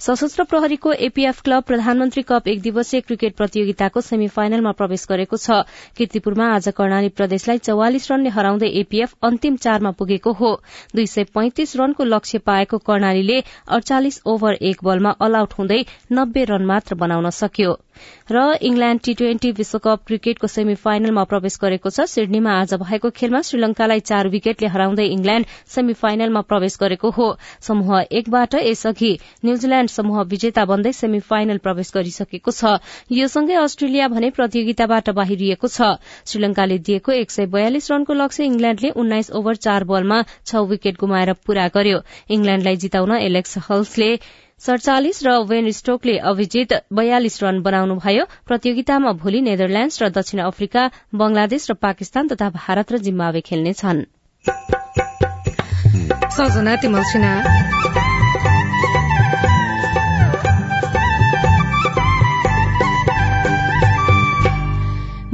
सशस्त्र 0.01 0.45
प्रहरीको 0.45 0.93
एपीएफ 0.93 1.41
क्लब 1.41 1.63
प्रधानमन्त्री 1.63 2.23
कप 2.23 2.49
एक 2.49 2.61
दिवसीय 2.63 3.01
क्रिकेट 3.01 3.37
प्रतियोगिताको 3.37 4.01
सेमी 4.01 4.27
फाइनलमा 4.29 4.73
प्रवेश 4.73 5.07
गरेको 5.09 5.37
छ। 5.37 5.63
किर्तिपुरमा 5.97 6.49
आज 6.55 6.69
कर्णाली 6.77 7.09
प्रदेशलाई 7.11 7.59
चौवालिस 7.61 8.11
रनले 8.11 8.31
हराउँदै 8.31 8.69
एपीएफ 8.81 9.15
अन्तिम 9.23 9.57
चारमा 9.57 9.91
पुगेको 9.95 10.33
हो। 10.33 10.51
दुई 10.95 11.07
सय 11.07 11.25
पैंतिस 11.31 11.77
रनको 11.77 12.05
लक्ष्य 12.05 12.39
पाएको 12.43 12.79
कर्णालीले 12.83 13.39
अडचालिस 13.69 14.21
ओभर 14.27 14.59
एक 14.63 14.85
बलमा 14.85 15.15
अल 15.21 15.35
आउट 15.37 15.53
हुँदै 15.59 15.85
नब्बे 16.13 16.45
रन 16.45 16.67
मात्र 16.67 16.95
बनाउन 16.97 17.31
सक्यो। 17.33 17.79
र 18.31 18.41
इङ्ल्याण्ड 18.61 19.01
टी 19.05 19.13
ट्वेन्टी 19.15 19.51
विश्वकप 19.55 20.01
क्रिकेटको 20.07 20.47
सेमी 20.47 20.75
फाइनलमा 20.75 21.25
प्रवेश 21.25 21.59
गरेको 21.63 21.91
छ। 21.91 22.07
सिडनीमा 22.11 22.53
आज 22.61 22.75
भएको 22.83 23.11
खेलमा 23.15 23.41
श्रीलंकालाई 23.41 24.01
चार 24.01 24.29
विकेटले 24.29 24.69
हराउँदै 24.69 25.07
इङ्ल्याण्ड 25.07 25.47
सेमी 25.71 25.93
फाइनलमा 25.95 26.41
प्रवेश 26.51 26.77
गरेको 26.81 27.11
हो। 27.11 27.29
समूह 27.63 28.03
एकबाट 28.11 28.55
यसअघि 28.67 29.13
न्यूजील्याण्ड 29.45 29.84
समूह 29.87 30.23
विजेता 30.23 30.65
बन्दै 30.65 30.93
सेमी 30.93 31.21
फाइनल 31.21 31.59
प्रवेश 31.59 31.91
गरिसकेको 31.95 32.51
छ। 32.51 32.79
यो 33.11 33.27
सँगै 33.29 33.55
अस्ट्रेलिया 33.55 34.09
भने 34.09 34.31
प्रतियोगिताबाट 34.31 35.11
बाहिरिएको 35.11 35.69
छ। 35.69 35.99
श्रीलंकाले 36.27 36.79
दिएको 36.79 37.13
एक 37.13 37.31
सय 37.31 37.47
बयालिस 37.47 37.91
रनको 37.91 38.13
लक्ष्य 38.15 38.45
इङ्ल्याण्डले 38.45 38.91
उन्नाइस 38.91 39.31
ओभर 39.31 39.57
चार 39.57 39.85
बलमा 39.85 40.19
छ 40.47 40.65
विकेट 40.69 40.97
गुमाएर 41.01 41.33
पूरा 41.47 41.69
गर्यो। 41.69 41.99
इङ्ल्याण्डलाई 42.31 42.77
जिताउन 42.77 43.13
एलेक्स 43.19 43.59
हल्सले 43.71 44.11
सड़चालिस 44.61 45.23
र 45.27 45.31
वेन 45.45 45.71
स्टोकले 45.71 46.17
अभिजित 46.25 46.73
बयालिस 46.93 47.43
रन 47.43 47.57
बनाउनुभयो। 47.63 48.25
प्रतियोगितामा 48.47 49.13
भोलि 49.21 49.41
नेदरल्याण्ड्स 49.41 50.03
र 50.03 50.09
दक्षिण 50.15 50.41
अफ्रिका 50.41 50.83
बंगलादेश 51.15 51.71
र 51.71 51.75
पाकिस्तान 51.75 52.29
तथा 52.29 52.49
भारत 52.51 52.93
र 52.93 52.99
जिम्बावे 52.99 53.41
खेल्नेछन्। 53.41 54.05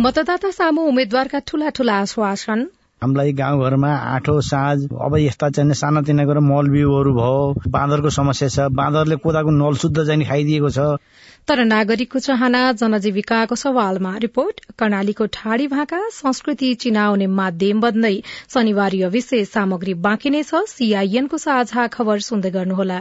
मतदाता 0.00 0.50
सामु 0.50 0.82
उम्मेद्वारका 0.88 1.38
ठूला 1.48 1.68
ठूला 1.76 1.94
आश्वासन। 2.02 2.60
हामीलाई 3.02 3.32
गाउँघरमा 3.40 3.90
आठो 4.16 4.40
साँझ 4.40 4.78
अब 4.96 5.16
यस्ता 5.18 5.48
चाहिँ 5.52 5.74
सानातिना 5.76 6.24
गरेर 6.24 6.40
मल 6.40 6.68
बिउहरू 6.72 7.12
भयो 7.12 7.68
बाँदरको 7.68 8.10
समस्या 8.16 8.48
छ 8.48 8.68
बाँदरले 8.80 9.16
कोदाको 9.20 9.50
नल 9.52 9.74
शुद्ध 9.76 9.96
चाहिँ 10.00 10.24
खाइदिएको 10.24 10.70
छ। 10.72 10.78
तर 11.48 11.64
नागरिकको 11.64 12.18
चाहना 12.18 12.62
जनजीविकाको 12.80 13.60
सवालमा 13.64 14.16
रिपोर्ट 14.24 14.64
कर्णालीको 14.80 15.26
ठाडी 15.36 15.66
भाका 15.68 16.00
संस्कृति 16.16 16.74
चिनाउने 16.80 17.26
माध्यम 17.36 17.80
बन्दै 17.80 18.16
शनिवार 18.54 18.96
विशेष 19.12 19.48
सामग्री 19.52 19.94
बाँकी 20.08 20.30
नै 20.30 20.42
छ 20.42 20.64
सीआईएनको 20.74 21.44
साझा 21.46 21.86
खबर 21.92 22.28
सुन्दै 22.30 22.50
गर्नुहोला। 22.56 23.00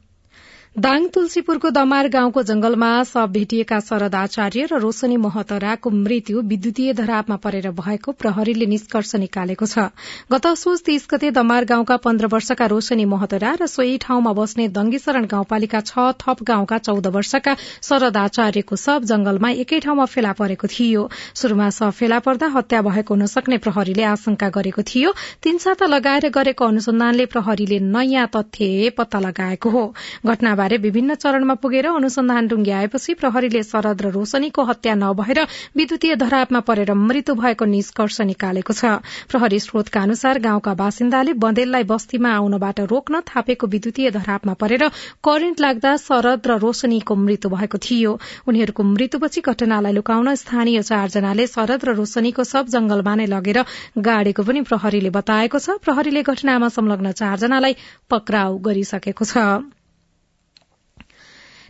दाङ 0.75 1.05
तुलसीपुरको 1.13 1.69
दमार 1.69 2.07
गाउँको 2.07 2.41
जंगलमा 2.43 2.89
शव 3.03 3.25
भेटिएका 3.27 3.79
शरद 3.81 4.13
आचार्य 4.15 4.65
र 4.65 4.77
रोशनी 4.79 5.15
महतराको 5.17 5.89
मृत्यु 5.91 6.41
विद्युतीय 6.41 6.93
धरापमा 6.93 7.35
परेर 7.37 7.69
भएको 7.71 8.11
प्रहरीले 8.13 8.65
निष्कर्ष 8.65 9.15
निकालेको 9.15 9.65
छ। 9.65 9.91
गत 10.31 10.47
सोच 10.55 10.81
तीस 10.81 11.07
गते 11.11 11.31
दमार 11.31 11.65
गाउँका 11.65 11.97
पन्ध्र 11.97 12.27
वर्षका 12.27 12.65
रोशनी 12.65 13.05
महतरा 13.05 13.51
र 13.61 13.67
सोही 13.67 13.97
ठाउँमा 13.99 14.33
बस्ने 14.33 14.67
दंगीशरण 14.69 15.25
गाउँपालिका 15.27 15.81
छ 15.81 16.15
थप 16.15 16.43
गाउँका 16.43 16.77
चौध 16.79 17.07
वर्षका 17.09 17.55
शरद 17.83 18.17
आचार्यको 18.17 18.75
शव 18.77 19.03
जंगलमा 19.11 19.49
एकै 19.59 19.79
ठाउँमा 19.81 20.05
फेला 20.07 20.31
परेको 20.39 20.71
थियो। 20.71 21.03
शुरूमा 21.35 21.69
शव 21.69 21.91
फेला 21.91 22.19
पर्दा 22.21 22.47
हत्या 22.55 22.81
भएको 22.81 23.13
हुन 23.13 23.25
सक्ने 23.27 23.57
प्रहरीले 23.59 24.07
आशंका 24.13 24.49
गरेको 24.49 24.87
थियो। 24.87 25.13
तीन 25.43 25.57
साता 25.59 25.91
लगाएर 25.91 26.29
गरेको 26.31 26.63
अनुसन्धानले 26.65 27.25
प्रहरीले 27.27 27.83
नयाँ 27.91 28.27
तथ्य 28.31 28.95
पत्ता 28.97 29.19
लगाएको 29.19 29.69
हो। 29.69 29.85
घटना 30.25 30.55
हत्याबारे 30.61 30.77
विभिन्न 30.77 31.13
चरणमा 31.15 31.53
पुगेर 31.57 31.85
अनुसन्धान 31.87 32.47
टुंग्याएपछि 32.47 33.13
प्रहरीले 33.17 33.61
शरद 33.63 34.01
र 34.01 34.09
रोशनीको 34.13 34.61
हत्या 34.61 34.93
नभएर 34.93 35.39
विद्युतीय 35.73 36.15
धरापमा 36.15 36.59
परेर 36.61 36.93
मृत्यु 36.93 37.33
भएको 37.35 37.65
निष्कर्ष 37.65 38.21
निकालेको 38.29 38.73
छ। 38.73 39.01
प्रहरी 39.25 39.59
स्रोतका 39.59 40.01
अनुसार 40.01 40.39
गाउँका 40.39 40.73
बासिन्दाले 40.77 41.33
बन्देललाई 41.33 41.83
बस्तीमा 41.89 42.29
आउनबाट 42.37 42.79
रोक्न 42.93 43.21
थापेको 43.25 43.67
विद्युतीय 43.73 44.11
धरापमा 44.13 44.53
परेर 44.61 44.83
करेन्ट 45.25 45.57
लाग्दा 45.59 45.95
शरद 45.97 46.45
र 46.45 46.59
रोशनीको 46.61 47.15
मृत्यु 47.17 47.49
भएको 47.49 47.77
थियो। 47.81 48.13
उनीहरूको 48.45 48.83
मृत्युपछि 48.85 49.41
घटनालाई 49.41 49.93
लुकाउन 49.97 50.35
स्थानीय 50.37 50.81
चारजनाले 50.83 51.47
शरद 51.49 51.89
र 51.89 51.97
रोशनीको 51.97 52.43
सब 52.45 52.69
जंगलमा 52.69 53.17
नै 53.17 53.25
लगेर 53.33 53.63
गाडेको 53.97 54.45
पनि 54.45 54.61
प्रहरीले 54.69 55.09
बताएको 55.09 55.57
छ। 55.57 55.81
प्रहरीले 55.81 56.21
घटनामा 56.21 56.73
संलग्न 56.77 57.17
चारजनालाई 57.17 57.73
पक्राउ 58.09 58.57
गरिसकेको 58.61 59.25
छ। 59.25 59.80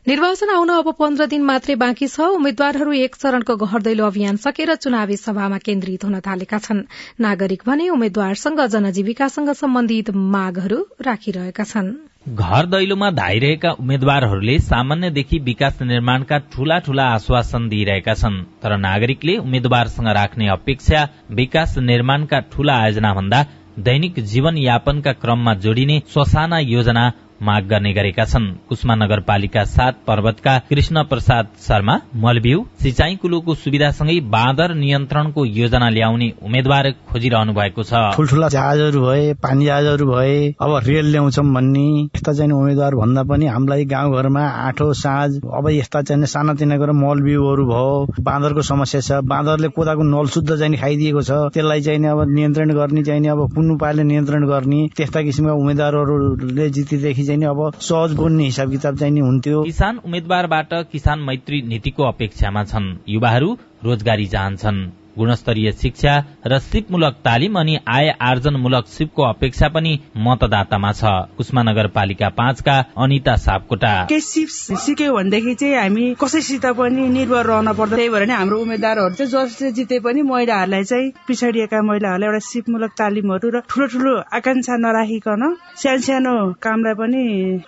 निर्वाचन 0.08 0.50
आउन 0.50 0.70
अब 0.72 0.88
पन्ध्र 1.00 1.26
दिन 1.30 1.44
मात्रै 1.46 1.74
बाँकी 1.78 2.08
छ। 2.08 2.26
उम्मेद्वारहरू 2.36 2.92
एक 3.00 3.16
चरणको 3.16 3.56
घर 3.56 3.82
दैलो 3.82 4.06
अभियान 4.06 4.36
सकेर 4.42 4.74
चुनावी 4.76 5.18
सभामा 5.18 5.58
केन्द्रित 5.62 6.06
हुन 6.06 6.20
थालेका 6.20 6.58
छन्। 6.58 6.80
नागरिक 7.22 7.62
भने 7.68 7.90
उम्मेद्वारसँग 7.90 8.62
जनजीविकासँग 8.74 9.54
सम्बन्धित 9.54 10.10
मागहरू 10.34 10.80
राखिरहेका 11.06 11.64
छन्। 11.64 11.94
घर 12.26 12.66
दैलोमा 12.74 13.12
धाइरहेका 13.14 13.72
उम्मेद्वारहरूले 13.78 14.58
सामान्यदेखि 14.66 15.40
विकास 15.46 15.82
निर्माणका 15.86 16.38
ठूला 16.50 16.80
ठूला 16.82 17.06
आश्वासन 17.14 17.70
दिइरहेका 17.70 18.14
छन्। 18.16 18.44
तर 18.58 18.78
नागरिकले 18.82 19.38
उम्मेद्वारसँग 19.38 20.08
राख्ने 20.18 20.48
अपेक्षा 20.50 21.08
विकास 21.38 21.78
निर्माणका 21.78 22.40
ठूला 22.52 22.82
आयोजना 22.82 23.14
भन्दा 23.14 23.46
दैनिक 23.80 24.20
जीवन 24.26 24.58
यापनका 24.60 25.12
क्रममा 25.22 25.54
जोडिने 25.62 26.02
ससाना 26.10 26.60
योजना 26.60 27.12
माग 27.42 27.64
गर्ने 27.68 27.92
गरेका 27.94 28.26
छन्। 28.26 28.46
कुष्मा 28.70 28.96
नगरपालिका 28.96 29.64
सात 29.66 29.96
पर्वतका 30.08 30.58
कृष्ण 30.70 31.04
प्रसाद 31.04 31.48
शर्मा 31.60 31.96
मलब्यू 32.16 32.60
सिंचाई 32.82 33.16
कुलोको 33.22 33.56
सुविधासँगै 33.56 34.20
बाँदर 34.30 34.74
नियन्त्रणको 34.76 35.46
योजना 35.48 35.90
ल्याउने 35.90 36.32
उम्मेद्वार 36.42 36.92
खोजिरहनु 37.12 37.54
भएको 37.54 37.84
छ। 37.84 37.94
ठुल्ठुला 38.16 38.48
जहाजहरू 38.50 39.02
भए 39.02 39.34
पानी 39.44 39.66
जहाजहरू 39.66 40.06
भए 40.08 40.36
अब 40.62 40.72
रेल 40.86 41.12
ल्याउँछौँ 41.12 41.46
भन्ने 41.54 41.86
यस्ता 42.16 42.34
चाहिँ 42.34 42.52
उम्मेद्वार 42.52 42.96
भन्दा 42.96 43.24
पनि 43.32 43.46
हामीलाई 43.48 43.86
गाउँघरमा 43.86 44.44
आठो 44.68 44.92
साँझ 44.94 45.32
अब 45.58 45.70
यस्ता 45.72 46.02
चाहिँ 46.02 46.26
सानातिना 46.28 46.78
गरेर 46.78 46.94
मल 46.96 47.22
बिउहरू 47.24 47.66
भयो 47.66 48.22
बाँदरको 48.22 48.62
समस्या 48.62 49.02
छ। 49.02 49.22
बाँदरले 49.26 49.68
कोदाको 49.74 50.04
नल 50.04 50.28
शुद्ध 50.30 50.50
चाहिँ 50.52 50.78
खाइदिएको 50.78 51.22
छ। 51.22 51.32
त्यसलाई 51.54 51.82
चाहिँ 51.82 52.06
अब 52.06 52.24
नियन्त्रण 52.30 52.74
गर्ने 52.76 53.04
चाहिँ 53.04 53.30
अब 53.30 53.42
कुन 53.56 53.72
उपायले 53.72 54.04
नियन्त्रण 54.04 54.48
गर्ने 54.48 54.88
त्यस्ता 54.98 55.22
किसिमका 55.22 55.54
उम्मेद्वारहरूले 55.54 56.70
जितेदेखि 56.70 57.24
चाहिँ 57.32 57.46
अब 57.46 57.80
सहज 57.80 58.14
बोल्ने 58.14 58.44
हिसाब 58.44 58.72
किताब 58.72 58.98
चाहिँ 58.98 59.22
हुन्थ्यो। 59.22 59.64
किसान 59.64 59.98
उम्मेद्वारबाट 60.06 60.74
किसान 60.92 61.20
मैत्री 61.20 61.62
नीतिको 61.62 62.04
अपेक्षामा 62.04 62.64
छन्। 62.64 62.96
युवाहरू 63.10 63.58
रोजगारी 63.84 64.28
चाहन्छन्। 64.28 65.01
गुणस्तरीय 65.18 65.72
शिक्षा 65.72 66.14
र 66.48 66.60
सिपमूलक 66.62 67.16
तालिम 67.26 67.60
अनि 67.60 67.78
आय 67.88 68.10
आर्जनमूलक 68.22 68.88
सिपको 68.88 69.24
अपेक्षा 69.24 69.68
पनि 69.70 69.92
मतदातामा 70.18 70.92
छ। 70.92 71.04
कुष्मा 71.38 71.62
नगरपालिका 71.64 72.30
पाँचका 72.38 72.76
अनिता 72.98 73.36
सापकोटा। 73.38 73.94
के 74.10 74.20
सिप 74.22 74.48
सिक्यो 74.80 75.14
भनेदेखि 75.14 75.54
चाहिँ 75.56 75.76
हामी 75.76 76.06
कसैसित 76.22 76.66
पनि 76.80 77.08
निर्भर 77.10 77.46
रहन 77.46 77.74
पर्छ 77.74 77.94
त्यही 77.94 78.10
भएर 78.10 78.26
नै 78.28 78.34
हाम्रो 78.34 78.60
उम्मेद्वारहरू 78.62 79.16
चाहिँ 79.16 79.32
जसले 79.32 79.72
जिते 79.72 80.00
पनि 80.00 80.22
महिलाहरूलाई 80.22 80.84
चाहिँ 80.84 81.12
पिछडिएका 81.28 81.82
महिलाहरूलाई 81.82 82.30
एउटा 82.30 82.40
सिपमूलक 82.48 82.92
तालिमहरू 82.98 83.50
र 83.50 83.60
ठुलो 83.70 83.88
ठुलो 83.94 84.16
आकांक्षा 84.34 84.78
नराखिकन 84.78 85.44
सानो 85.76 86.00
सानो 86.02 86.34
कामलाई 86.62 86.94
पनि 86.94 87.24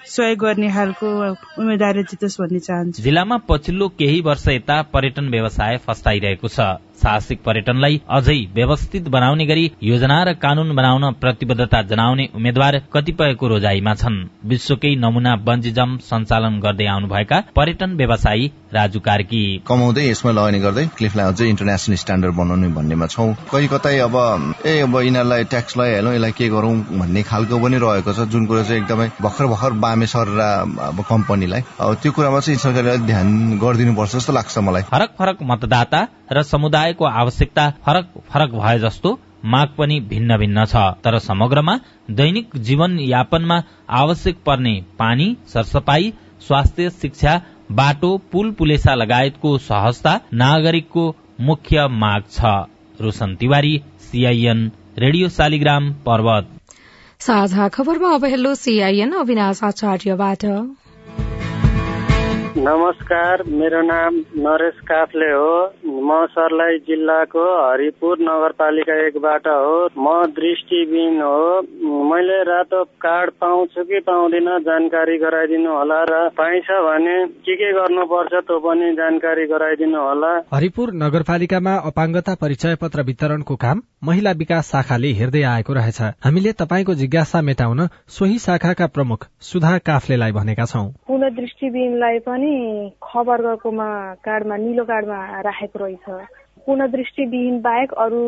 सहयोग 0.08 0.40
गर्ने 0.40 0.70
खालको 0.72 1.08
उम्मेद्वार 1.60 2.02
जितोस् 2.12 2.40
भन्ने 2.42 2.60
चाहन्छु। 2.60 3.04
जिल्लामा 3.04 3.38
पछिल्लो 3.50 3.88
केही 4.00 4.22
वर्ष 4.22 4.48
यता 4.48 4.82
पर्यटन 4.94 5.30
व्यवसाय 5.30 5.78
फस्टाइरहेको 5.88 6.48
छ। 6.48 6.60
साहसिक 7.04 7.40
पर्यटनलाई 7.46 7.96
अझै 8.18 8.36
व्यवस्थित 8.58 9.08
बनाउने 9.16 9.46
गरी 9.52 9.66
योजना 9.84 10.18
र 10.28 10.34
कानून 10.44 10.70
बनाउन 10.76 11.06
प्रतिबद्धता 11.24 11.82
जनाउने 11.92 12.26
उम्मेद्वार 12.40 12.80
कतिपयको 12.94 13.48
रोजाइमा 13.54 13.94
छन्। 14.02 14.20
विश्वकै 14.52 14.94
नमूना 15.04 15.36
बन्जिजम 15.48 15.98
सञ्चालन 16.10 16.60
गर्दै 16.66 16.88
आउनुभएका 16.96 17.40
पर्यटन 17.58 17.96
व्यवसायी 18.02 18.46
राजु 18.74 19.00
कार्की। 19.00 19.44
कमाउँदै 19.68 20.04
यसमा 20.10 20.32
लगानी 20.32 20.60
गर्दै 20.60 20.86
क्लिफलाई 20.98 21.26
अझै 21.32 21.50
इन्टरनेसनल 21.50 21.96
स्ट्यान्डर्ड 21.96 22.36
बनाउने 22.36 22.68
भन्नेमा 22.74 23.08
छौँ। 23.08 23.30
कहीँ 23.52 23.68
कतै 23.68 23.98
अब 24.08 24.16
ए 24.66 24.80
अब 24.82 24.96
यिनीहरूलाई 25.00 25.44
ट्याक्स 25.54 25.78
लगाइहालौँ 25.78 26.14
यसलाई 26.14 26.32
के 26.38 26.50
गरौँ 26.50 26.76
भन्ने 27.00 27.24
खालको 27.24 27.60
पनि 27.60 27.78
रहेको 27.78 28.14
छ। 28.14 28.28
जुन 28.34 28.46
कुरो 28.46 28.64
चाहिँ 28.64 28.82
एकदमै 28.82 29.08
भर्खर 29.22 29.46
भर्खर 29.48 29.72
बामे 29.84 30.06
अब 30.14 31.04
कम्पनीलाई। 31.10 31.62
अब 31.80 31.94
त्यो 32.02 32.12
कुरामा 32.12 32.40
चाहिँ 32.40 32.60
सरकारले 32.60 32.98
ध्यान 33.06 33.58
गरिदिनुपर्छ 33.60 34.16
जस्तो 34.16 34.34
लाग्छ 34.34 34.58
मलाई। 34.58 34.82
फरक 34.90 35.12
फरक 35.20 35.38
मतदाता 35.44 36.02
र 36.32 36.44
समुदायको 36.44 37.06
आवश्यकता 37.06 37.70
फरक 37.86 38.06
फरक 38.30 38.52
भए 38.54 38.80
जस्तो 38.80 39.20
माग 39.46 39.70
पनि 39.78 40.00
भिन्न 40.10 40.38
भिन्न 40.38 40.66
छ। 40.66 40.76
तर 41.04 41.20
समग्रमा 41.20 41.80
दैनिक 42.10 42.56
जीवन 42.58 43.00
यापनमा 43.00 43.58
आवश्यक 43.92 44.38
पर्ने 44.46 44.74
पानी 45.00 45.28
सरसफाई 45.54 46.14
स्वास्थ्य 46.48 46.90
शिक्षा 46.92 47.34
बाटो 47.72 48.18
पुल 48.32 48.52
पुलेसा 48.52 48.94
लगायतको 48.96 49.58
सहजता 49.58 50.20
नागरिकको 50.34 51.16
मुख्य 51.42 51.88
माग 51.88 52.24
छ। 52.32 52.42
Roshan 53.02 53.36
Tiwari 53.36 53.82
CIN 54.02 54.72
radio 54.98 55.30
Shaligram 55.30 55.92
Parbat. 56.06 56.50
साझा 57.20 57.68
खबरमा 57.68 58.14
अब 58.14 58.26
हेलो 58.26 58.56
सीआईएन 58.56 59.12
अविनाश 59.12 59.64
आचार्यबाट। 59.64 60.46
नमस्कार 62.64 63.42
मेरो 63.48 63.82
नाम 63.82 64.16
नरेश 64.44 64.74
काफले 64.88 65.32
हो। 65.32 65.56
म 66.08 66.26
सर्लाही 66.26 66.78
जिल्लाको 66.80 67.44
हरिपुर 67.72 68.18
नगरपालिका 68.22 68.96
एकबाट 69.08 69.48
हो। 69.48 69.74
म 69.98 70.32
दृष्टिबिन 70.38 71.22
हो। 71.22 71.62
मैले 72.12 72.38
रातो 72.44 72.84
कार्ड 72.84 73.32
पाउँछु 73.32 73.84
कि 73.84 74.00
पाउँदिन 74.00 74.48
जानकारी 74.68 75.18
गराइदिनु 75.18 75.72
होला 75.72 76.00
र 76.04 76.30
पाइन्छ 76.30 76.70
भने 76.88 77.18
के 77.28 77.56
के 77.56 77.72
गर्नुपर्छ 77.74 78.32
त्यो 78.34 78.60
पनि 78.60 78.92
जानकारी 78.94 79.46
गराइदिनु 79.46 80.00
होला। 80.00 80.32
हरिपुर 80.54 80.94
नगरपालिकामा 80.94 81.76
अपाङ्गता 81.92 82.36
परिचय 82.36 82.76
पत्र 82.82 83.04
वितरणको 83.04 83.56
काम 83.56 83.82
महिला 84.04 84.32
विकास 84.32 84.72
शाखाले 84.72 85.12
हेर्दै 85.12 85.44
आएको 85.44 85.74
रहेछ। 85.74 86.02
हामीले 86.02 86.52
तपाईँको 86.52 86.94
जिज्ञासा 86.94 87.42
मेटाउन 87.42 87.88
सोही 88.08 88.38
शाखाका 88.40 88.88
प्रमुख 88.88 89.28
सुधा 89.52 89.78
काफलेलाई 89.78 90.32
भनेका 90.32 90.66
छौं। 90.66 90.88
पुनः 91.08 91.30
दृष्टिबिनलाई 91.30 92.20
पनि 92.20 92.53
खबरगकोमा 93.04 93.90
कार्डमा 94.26 94.56
निलो 94.58 94.84
कार्डमा 94.84 95.20
राखेको 95.42 95.86
रहेछ। 95.86 96.06
पुनः 96.66 96.88
दृष्टिविहीन 96.88 97.62
बाहेक 97.62 97.94
अरू 97.94 98.24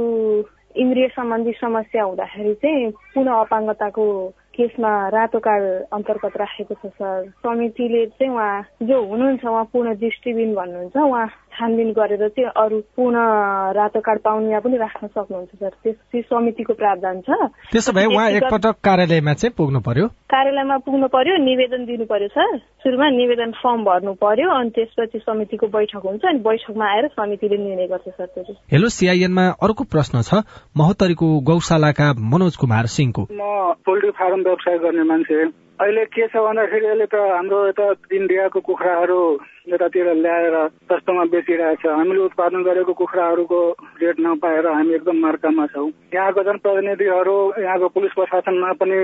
इन्द्रिय 0.76 1.08
सम्बन्धी 1.08 1.52
समस्या 1.52 2.04
हुँदाखेरि 2.04 2.54
चाहिँ 2.54 2.92
पुनः 3.14 3.34
अपाङ्गताको 3.34 4.06
केसमा 4.56 4.92
रातो 5.10 5.40
कार्ड 5.40 5.64
अन्तर्गत 5.94 6.38
राखेको 6.38 6.74
छ 6.74 6.92
सर। 7.00 7.32
समितिले 7.44 8.06
चाहिँ 8.06 8.34
उहाँ 8.34 8.64
जो 8.84 8.98
हुनुहुन्छ 9.06 9.46
उहाँ 9.46 9.64
पूर्ण 9.74 9.96
दृष्टिबिन 9.96 10.54
भन्नुहुन्छ 10.56 10.98
उहाँ 10.98 11.28
छानबिन 11.56 11.92
गरेर 11.96 12.28
चाहिँ 12.28 12.50
अरू 12.52 12.80
पुनः 12.96 13.72
रातो 13.80 14.00
कार्ड 14.04 14.20
पाउनेमा 14.22 14.60
पनि 14.60 14.78
राख्न 14.78 15.08
सक्नुहुन्छ 15.08 15.52
सर। 15.56 15.74
त्यस 15.84 16.26
समितिको 16.28 16.74
प्रावधान 16.74 17.22
छ। 17.22 17.30
त्यसो 17.72 17.92
भए 17.96 18.06
उहाँ 18.06 18.30
एकपटक 18.38 18.76
कार्यालयमा 18.84 19.34
चाहिँ 19.34 19.54
पुग्नु 19.58 19.80
पर्यो? 19.88 20.08
कार्यालयमा 20.30 20.78
पुग्नु 20.86 21.08
पर्यो 21.16 21.38
निवेदन 21.44 21.86
दिनु 21.86 22.06
पर्यो 22.06 22.28
सर। 22.36 22.58
सुरुमा 22.84 23.10
निवेदन 23.10 23.52
फर्म 23.64 23.84
भर्नु 23.84 24.14
पर्यो 24.20 24.50
अनि 24.52 24.70
त्यसपछि 24.76 25.20
समितिको 25.20 25.68
बैठक 25.68 26.04
हुन्छ। 26.06 26.22
अनि 26.26 26.40
बैठकमा 26.46 26.86
आएर 26.86 27.08
समितिले 27.16 27.58
निर्णय 27.58 27.88
गर्छ 27.88 28.08
सर 28.10 28.26
त्यो 28.26 28.54
हेलो 28.72 28.90
सिआइएनमा 28.90 29.46
अर्को 29.64 29.84
प्रश्न 29.88 30.22
छ। 30.22 30.44
महोत्तरीको 30.78 31.28
गौशालाका 31.50 32.14
मनोज 32.20 32.56
कुमार 32.56 32.86
सिंहको। 32.96 33.28
म 33.32 33.74
पोल्ट्री 33.86 34.12
फार्म 34.20 34.42
व्यवसाय 34.44 34.78
गर्ने 34.84 35.04
मान्छे। 35.04 35.44
अहिले 35.76 36.04
के 36.06 36.28
छ 36.28 36.36
भन्दाखेरि 36.40 36.86
अहिले 36.88 37.06
त 37.06 37.16
हाम्रो 37.16 37.58
यता 37.68 37.88
इन्डियाको 38.16 38.60
कुखुराहरू 38.60 39.20
यतातिर 39.68 40.14
ल्याएर 40.14 40.56
सस्तोमा 40.90 41.24
बेचिरहेछ। 41.34 41.86
हामीले 41.86 42.22
उत्पादन 42.24 42.64
गरेको 42.64 42.94
कुखुराहरूको 42.94 43.60
रेट 44.02 44.20
नपाएर 44.20 44.68
हामी 44.68 44.94
एकदम 44.96 45.18
मार्कामा 45.22 45.66
छौँ। 45.66 45.90
यहाँको 46.14 46.44
जनप्रतिनिधिहरू 46.44 47.38
यहाँको 47.60 47.88
पुलिस 47.90 48.12
प्रशासनमा 48.14 48.72
पनि 48.82 49.00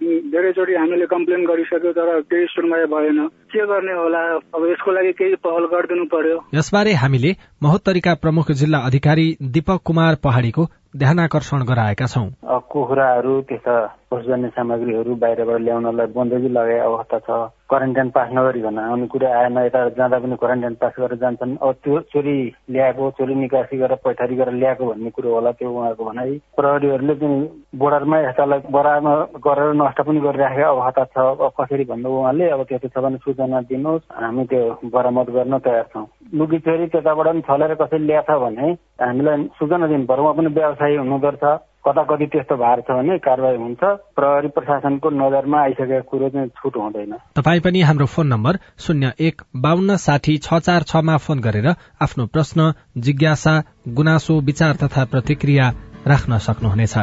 धेरैचोटि 0.00 0.74
हामीले 0.74 1.06
कम्प्लेन 1.06 1.44
गरिसक्यो 1.44 1.92
तर 1.92 2.20
केही 2.24 2.46
सुनवाई 2.46 2.84
भएन। 2.88 3.18
के 3.52 3.66
गर्ने 3.66 3.92
होला? 3.92 4.22
अब 4.56 4.66
यसको 4.70 4.90
लागि 4.92 5.12
केही 5.12 5.34
पहल 5.44 5.64
गरिदिनु 5.68 6.04
पर्यो। 6.04 6.36
यसबारे 6.54 6.92
हामीले 6.92 7.34
महोत्तरीका 7.62 8.14
प्रमुख 8.14 8.50
जिल्ला 8.50 8.78
अधिकारी 8.88 9.26
दीपक 9.42 9.80
कुमार 9.84 10.14
पहाड़ीको 10.24 10.66
ध्यान 10.96 11.18
आकर्षण 11.20 11.64
गराएका 11.68 12.06
छौँ। 12.06 12.28
कुखुराहरू 12.72 13.40
त्यस्ता 13.48 13.76
पशुजन्य 14.10 14.48
सामग्रीहरू 14.48 15.14
बाहिरबाट 15.14 15.60
ल्याउनलाई 15.60 16.06
बन्देजी 16.16 16.48
लगाए 16.48 16.78
अवस्था 16.80 17.18
छ। 17.18 17.50
क्वारेन्टाइन 17.70 18.08
पास 18.10 18.28
नगरिकन 18.34 18.78
आउने 18.78 19.06
कुरा 19.06 19.28
आएन 19.38 19.58
यता 19.58 19.80
जाँदा 19.94 20.18
पनि 20.18 20.36
क्वारेन्टाइन 20.36 20.74
पास 20.82 20.92
गरेर 20.98 21.18
जान्छन्। 21.22 21.56
अब 21.62 21.74
त्यो 21.84 21.98
चोरी 22.10 22.36
ल्याएको 22.70 23.10
चोरी 23.18 23.34
निकासी 23.34 23.76
गरेर 23.78 24.02
पैठारी 24.04 24.36
गरेर 24.36 24.54
ल्याएको 24.54 24.84
भन्ने 24.90 25.10
कुरो 25.14 25.34
होला 25.34 25.50
त्यो 25.54 25.70
उहाँको 25.70 26.04
भनाइ। 26.04 26.34
प्रहरीहरूले 26.58 27.14
पनि 27.14 27.38
बोर्डरमा 27.78 28.18
यस्तालाई 28.20 28.60
बराबरमा 28.74 29.14
गरेर 29.46 29.72
नष्ट 29.82 30.00
पनि 30.02 30.20
गरिराखेको 30.20 30.70
अवस्था 30.74 31.04
छ। 31.04 31.16
अब 31.30 31.52
कसरी 31.60 31.84
भन्नु 31.94 32.10
उहाँले? 32.10 32.50
अब 32.50 32.62
त्यस्तो 32.68 32.88
छ 32.90 33.04
भने 33.04 33.16
सूचना 33.22 33.60
दिनुहोस्। 33.70 34.10
हामी 34.18 34.44
त्यो 34.50 34.90
बरामद 34.90 35.28
गर्न 35.30 35.58
तयार 35.62 35.86
छौँ। 35.94 36.06
लुकी 36.34 36.58
चोरी 36.66 36.86
त्यताबाट 36.90 37.26
पनि 37.26 37.40
छलेर 37.46 37.74
कसैले 37.78 38.06
ल्याछ 38.06 38.30
भने 38.34 38.66
हामीलाई 38.98 39.48
सूचना 39.58 39.86
दिनु 39.86 40.06
पर्यो 40.10 40.24
उहाँ 40.24 40.34
पनि 40.34 40.48
व्यवसायी 40.58 40.96
हुनुपर्छ। 40.96 41.44
कता 41.84 42.02
कति 42.04 42.26
त्यस्तो 42.32 42.56
भएको 42.56 42.82
छ 42.82 42.96
भने 42.96 43.18
कारवाही 43.18 43.56
हुन्छ। 43.56 43.82
प्रहरी 44.16 44.48
प्रशासनको 44.56 45.10
नजरमा 45.12 45.58
आइसकेको 45.60 46.08
कुरो 46.10 46.28
चाहिँ 46.28 46.48
छुट 46.52 46.76
हुँदैन। 46.76 47.12
तपाईँ 47.34 47.60
पनि 47.60 47.80
हाम्रो 47.82 48.06
फोन 48.06 48.26
नम्बर 48.26 48.58
शून्य 48.78 49.12
एक 49.18 49.42
बान्न 49.56 49.96
साठी 49.96 50.36
छ 50.38 50.58
चार 50.60 50.82
छमा 50.84 51.16
फोन 51.16 51.40
गरेर 51.40 51.68
आफ्नो 52.02 52.26
प्रश्न 52.26 52.72
जिज्ञासा 52.98 53.54
गुनासो 53.96 54.40
विचार 54.42 54.76
तथा 54.82 55.04
प्रतिक्रिया 55.06 55.72
राख्न 56.06 56.38
सक्नुहुनेछ। 56.38 56.96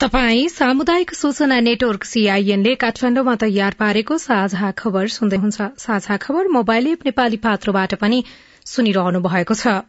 तपाई 0.00 0.48
सामुदायिक 0.48 1.14
सूचना 1.14 1.58
नेटवर्क 1.60 2.04
सीआईएनले 2.04 2.74
काठमाडौँमा 2.82 3.34
तयार 3.34 3.74
पारेको 3.78 4.18
साझा 4.18 4.70
खबर 4.78 5.06
सुन्दै 5.10 5.36
हुन्छ 5.36 5.68
साझा 5.76 6.16
खबर 6.16 6.48
मोबाइल 6.48 6.86
एप 6.86 7.06
नेपाली 7.06 7.36
पात्रोबाट 7.42 7.94
पनि 8.00 8.22
सुनिरहनु 8.66 9.20
भएको 9.20 9.54
छ। 9.54 9.82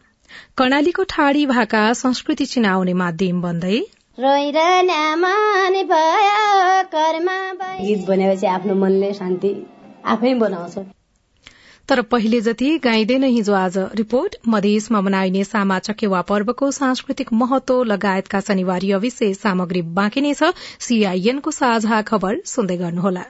कर्णालीको 0.56 1.02
ठाडी 1.04 1.46
भाका 1.46 1.92
संस्कृति 1.92 2.44
चिनाउने 2.44 2.92
माध्यम 2.92 3.42
बन्दै 3.42 3.80
गीत 7.80 8.06
भनेपछि 8.08 8.46
आफ्नो 8.46 8.74
मनले 8.74 9.14
शान्ति 9.14 9.66
आफै 10.06 10.34
बनाउँछ। 10.34 10.78
तर 11.88 12.02
पहिले 12.02 12.40
जति 12.40 12.78
गाइँदैन 12.78 13.24
हिजो 13.24 13.54
आज 13.54 13.78
रिपोर्ट 13.78 14.36
मधेसमा 14.48 15.00
मनाइने 15.00 15.44
सामा 15.44 15.78
चकेवा 15.78 16.22
पर्वको 16.22 16.70
सांस्कृतिक 16.70 17.32
महत्व 17.32 17.82
लगायतका 17.82 18.40
शनिवारी 18.40 18.94
विशेष 18.94 19.36
सामग्री 19.36 19.82
बाँकी 19.82 20.20
नै 20.20 20.34
छ। 20.34 20.52
सीआईएनको 20.80 21.50
साझा 21.50 22.02
खबर 22.02 22.40
सुन्दै 22.44 22.76
गर्नुहोला। 22.76 23.24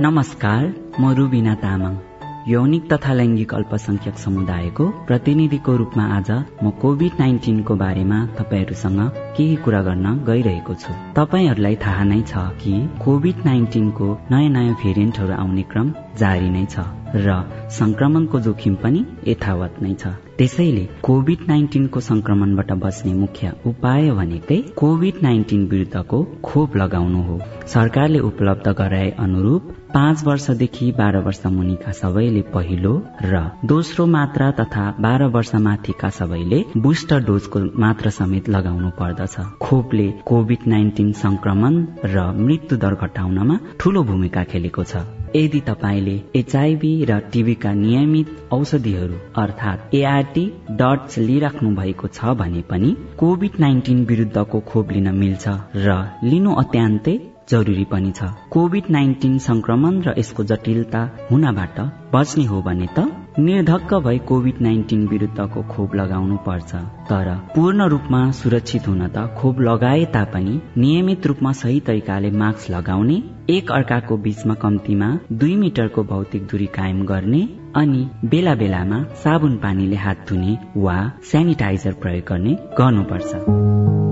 नमस्कार 0.00 0.74
म 1.00 1.14
रुबिना 1.14 1.54
तामाङ। 1.54 2.07
यौनिक 2.48 2.84
तथा 2.92 3.12
लैङ्गिक 3.12 3.52
अल्पसंख्यक 3.54 4.18
समुदायको 4.18 4.84
प्रतिनिधिको 5.08 5.72
रूपमा 5.76 6.04
आज 6.16 6.30
म 6.30 6.70
कोभिड 6.82 7.18
नाइन्टिनको 7.18 7.74
बारेमा 7.82 8.18
तपाईँहरूसँग 8.38 9.00
केही 9.36 9.56
कुरा 9.64 9.80
गर्न 9.88 10.06
गइरहेको 10.28 10.74
छु। 10.74 10.92
तपाईँहरूलाई 11.18 11.76
थाहा 11.84 12.04
नै 12.10 12.20
छ 12.30 12.44
कि 12.60 12.72
कोभिड 13.04 13.44
नाइन्टिनको 13.44 14.06
नयाँ 14.32 14.52
नयाँ 14.54 14.76
भेरिएन्टहरू 14.82 15.34
आउने 15.34 15.64
क्रम 15.72 15.92
जारी 16.20 16.48
नै 16.48 16.64
छ 16.74 16.86
र 17.16 17.36
संक्रमणको 17.72 18.40
जोखिम 18.46 18.74
पनि 18.82 19.04
यथावत 19.28 19.82
नै 19.82 19.92
छ। 19.94 20.14
त्यसैले 20.38 20.84
कोभिड 21.02 21.40
नाइन्टिनको 21.48 22.00
संक्रमणबाट 22.08 22.72
बच्ने 22.84 23.12
मुख्य 23.14 23.52
उपाय 23.66 24.10
भनेकै 24.20 24.58
कोभिड 24.80 25.20
नाइन्टिन 25.22 25.66
विरुद्धको 25.66 26.22
खोप 26.48 26.76
लगाउनु 26.76 27.22
हो। 27.28 27.36
सरकारले 27.74 28.18
उपलब्ध 28.30 28.74
गराए 28.80 29.10
अनुरूप 29.26 29.74
पाँच 29.94 30.22
वर्षदेखि 30.24 30.90
बाह्र 30.92 31.18
वर्ष 31.26 31.40
मुनिका 31.48 31.92
सबैले 31.92 32.40
पहिलो 32.54 32.92
र 33.24 33.42
दोस्रो 33.64 34.06
मात्रा 34.06 34.50
तथा 34.60 34.84
बाह्र 35.00 35.26
वर्ष 35.34 35.54
माथिका 35.66 36.10
सबैले 36.10 36.64
बुस्टर 36.76 37.24
डोजको 37.24 37.60
मात्रा 37.80 38.10
समेत 38.10 38.48
लगाउनु 38.48 38.90
पर्दछ। 39.00 39.36
खोपले 39.60 40.08
कोभिड 40.26 40.66
नाइन्टिन 40.68 41.12
संक्रमण 41.22 41.84
र 42.14 42.26
मृत्यु 42.38 42.78
दर 42.78 42.94
घटाउनमा 43.06 43.58
ठूलो 43.80 44.02
भूमिका 44.10 44.44
खेलेको 44.50 44.84
छ। 44.84 45.04
यदि 45.36 45.60
तपाईँले 45.60 46.16
एचआईभी 46.36 46.92
र 47.04 47.18
टिभीका 47.32 47.72
नियमित 47.74 48.28
औषधिहरू 48.52 49.16
अर्थात् 49.36 49.94
एआरटी 49.94 50.44
डट्स 50.80 51.18
लिइराख्नु 51.18 51.70
भएको 51.76 52.08
छ 52.08 52.36
भने 52.40 52.62
पनि 52.70 52.94
कोभिड 53.18 53.58
नाइन्टिन 53.60 54.04
विरुद्धको 54.04 54.60
खोप 54.70 54.92
लिन 54.92 55.08
मिल्छ 55.14 55.48
र 55.76 55.98
लिनु 56.24 56.54
अत्यन्तै 56.62 57.18
जरुरी 57.50 57.84
पनि 57.84 58.10
छ। 58.12 58.32
कोभिड 58.50 58.90
नाइन्टिन 58.90 59.38
संक्रमण 59.38 60.02
र 60.02 60.14
यसको 60.18 60.44
जटिलता 60.44 61.00
हुनबाट 61.30 61.80
बच्ने 62.14 62.44
हो 62.44 62.62
भने 62.62 62.88
त 62.98 63.17
निर्धक्क 63.38 63.92
भई 63.94 64.18
कोभिड 64.18 64.54
नाइन्टिन 64.62 65.06
विरुद्धको 65.08 65.62
खोप 65.62 65.94
लगाउनु 65.94 66.36
पर्छ 66.36 66.74
तर 67.10 67.28
पूर्ण 67.54 67.84
रूपमा 67.88 68.30
सुरक्षित 68.30 68.88
हुन 68.88 69.06
त 69.08 69.26
खोप 69.38 69.60
लगाए 69.60 70.04
तापनि 70.14 70.54
नियमित 70.76 71.26
रूपमा 71.26 71.52
सही 71.52 71.78
तरिकाले 71.80 72.30
मास्क 72.30 72.70
लगाउने 72.70 73.22
एक 73.50 73.70
अर्काको 73.72 74.16
बीचमा 74.16 74.54
कम्तीमा 74.54 75.10
दुई 75.32 75.54
मिटरको 75.56 76.04
भौतिक 76.04 76.46
दूरी 76.46 76.66
कायम 76.78 77.04
गर्ने 77.06 77.42
अनि 77.76 78.02
बेला 78.24 78.54
बेलामा 78.54 79.02
साबुन 79.22 79.56
पानीले 79.56 79.96
हात 79.96 80.26
धुने 80.28 80.58
वा 80.76 80.96
सेनिटाइजर 81.32 81.92
प्रयोग 82.02 82.28
गर्ने 82.28 82.56
गर्नुपर्छ। 82.80 83.32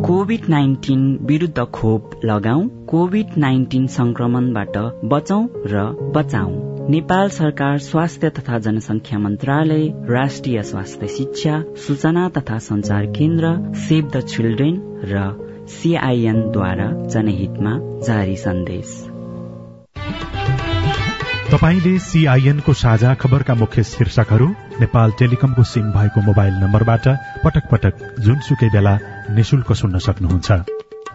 कोभिड 0.07 0.49
नाइन्टिन 0.49 1.03
विरुद्ध 1.23 1.65
खोप 1.75 2.21
लगाऊ 2.25 2.67
कोभिड 2.87 3.37
नाइन्टिन 3.39 3.87
संक्रमणबाट 3.99 4.79
बचौं 5.05 5.45
र 5.67 5.85
बचाऊ 6.17 6.76
नेपाल 6.91 7.29
सरकार 7.29 7.79
स्वास्थ्य 7.79 8.29
तथा 8.31 8.59
जनसंख्या 8.59 9.19
मन्त्रालय 9.19 9.87
राष्ट्रिय 10.11 10.63
स्वास्थ्य 10.63 11.07
शिक्षा 11.09 11.55
सूचना 11.77 12.29
तथा 12.29 12.59
संचार 12.59 13.07
केन्द्र 13.07 13.51
सेभ 13.79 14.11
द 14.11 14.21
चिल्ड्रेन 14.27 14.77
र 15.05 15.25
सीआईएनद्वारा 15.69 16.87
जनहितमा 17.07 17.73
जारी 18.07 18.37
सन्देश। 18.37 18.95
तपाईँले 21.53 21.99
सीआईएनको 21.99 22.73
साझा 22.73 23.15
खबरका 23.15 23.55
मुख्य 23.55 23.83
शीर्षकहरू 23.85 24.49
नेपाल 24.81 25.13
टेलिकमको 25.19 25.63
सिम 25.65 25.91
भएको 25.93 26.21
मोबाइल 26.21 26.55
नम्बरबाट 26.55 27.09
पटक 27.45 27.71
पटक 27.73 27.95
जुनसुकै 28.21 28.69
बेला 28.69 28.99
निशुल्क 29.31 29.73
सुन्न 29.73 29.99
सक्नुहुन्छ। 29.99 30.86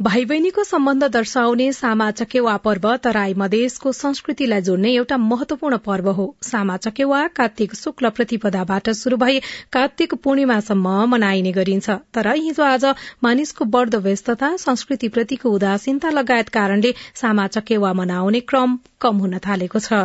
भाइ 0.00 0.24
बहिनीको 0.24 0.62
सम्बन्ध 0.64 1.04
दर्शाउने 1.12 1.72
सामा 1.72 2.10
चकेवा 2.10 2.56
पर्व 2.58 2.86
तराई 2.96 3.34
मधेसको 3.38 3.92
संस्कृतिलाई 3.92 4.60
जोड्ने 4.60 4.92
एउटा 4.92 5.16
महत्वपूर्ण 5.16 5.76
पर्व 5.78 6.08
हो। 6.10 6.24
सामा 6.42 6.76
चकेवा 6.76 7.20
कार्तिक 7.36 7.74
शुक्ल 7.74 8.10
प्रतिपदाबाट 8.10 8.90
शुरू 8.92 9.16
भई 9.16 9.40
कार्तिक 9.72 10.14
पूर्णिमासम्म 10.24 10.96
मनाइने 11.12 11.52
गरिन्छ। 11.52 11.90
तर 12.14 12.32
हिजो 12.32 12.62
आज 12.62 12.84
मानिसको 13.22 13.64
बढ़दो 13.76 13.98
व्यस्तता 14.00 14.56
संस्कृतिप्रतिको 14.56 15.50
उदासीनता 15.50 16.10
लगायत 16.10 16.48
कारणले 16.48 16.94
सामा 17.14 17.46
चकेवा 17.46 17.92
मनाउने 17.92 18.40
क्रम 18.40 18.78
कम 19.00 19.16
हुन 19.18 19.38
थालेको 19.38 19.78
छ। 19.78 20.04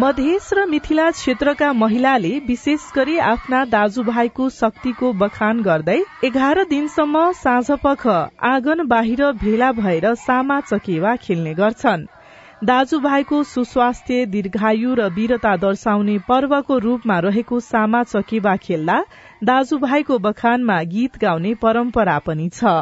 मधेस 0.00 0.48
र 0.54 0.64
मिथिला 0.70 1.10
क्षेत्रका 1.10 1.72
महिलाले 1.72 2.28
विशेष 2.48 2.82
गरी 2.96 3.16
आफ्ना 3.28 3.64
दाजुभाइको 3.70 4.48
शक्तिको 4.56 5.12
बखान 5.22 5.60
गर्दै 5.60 5.96
एघार 6.24 6.62
दिनसम्म 6.70 7.22
साँझपख 7.38 8.06
आँगन 8.50 8.84
बाहिर 8.88 9.22
भेला 9.40 9.70
भएर 9.80 10.06
सामा 10.20 10.60
चकेवा 10.60 11.14
खेल्ने 11.24 11.54
गर्छन्। 11.54 12.06
दाजुभाइको 12.62 13.42
सुस्वास्थ्य 13.44 14.26
दीर्घायु 14.36 14.94
र 15.00 15.08
वीरता 15.18 15.56
दर्शाउने 15.66 16.18
पर्वको 16.30 16.78
रूपमा 16.86 17.18
रहेको 17.26 17.60
सामा 17.66 18.02
चकेवा 18.06 18.56
खेल्दा 18.62 19.02
दाजुभाइको 19.42 20.18
बखानमा 20.20 20.82
गीत 20.94 21.18
गाउने 21.18 21.54
परम्परा 21.62 22.18
पनि 22.26 22.48
छ। 22.54 22.78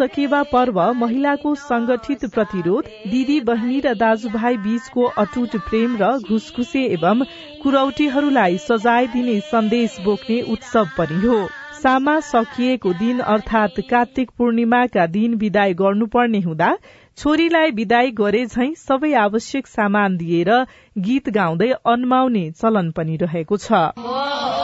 सामा 0.00 0.06
चकेवा 0.06 0.42
पर्व 0.42 0.80
महिलाको 0.96 1.54
संगठित 1.54 2.24
प्रतिरोध 2.24 2.84
दिदी 3.06 3.40
बहिनी 3.40 3.80
र 3.80 3.94
दाजुभाइ 3.94 4.56
बीचको 4.56 5.04
अटुट 5.22 5.56
प्रेम 5.68 5.96
र 6.00 6.08
घुसघुसे 6.18 6.84
एवं 6.86 7.24
कुरौटीहरूलाई 7.62 8.56
सजाय 8.58 9.06
दिने 9.06 9.40
सन्देश 9.40 9.96
बोक्ने 10.04 10.40
उत्सव 10.52 10.88
पनि 10.98 11.26
हो। 11.26 11.38
सामा 11.82 12.18
सकिएको 12.20 12.92
दिन 12.92 13.18
अर्थात 13.34 13.80
कार्तिक 13.90 14.30
पूर्णिमाका 14.38 15.06
दिन 15.06 15.34
विदाय 15.34 15.74
गर्नुपर्ने 15.74 16.40
हुँदा 16.40 16.76
छोरीलाई 17.18 17.70
विदाई 17.70 18.10
गरे 18.10 18.44
झै 18.46 18.72
सबै 18.78 19.12
आवश्यक 19.20 19.66
सामान 19.66 20.16
दिएर 20.16 20.50
गीत 20.98 21.28
गाउँदै 21.28 21.70
अन्माउने 21.86 22.50
चलन 22.50 22.90
पनि 22.90 23.16
रहेको 23.16 23.56
छ। 23.56 24.59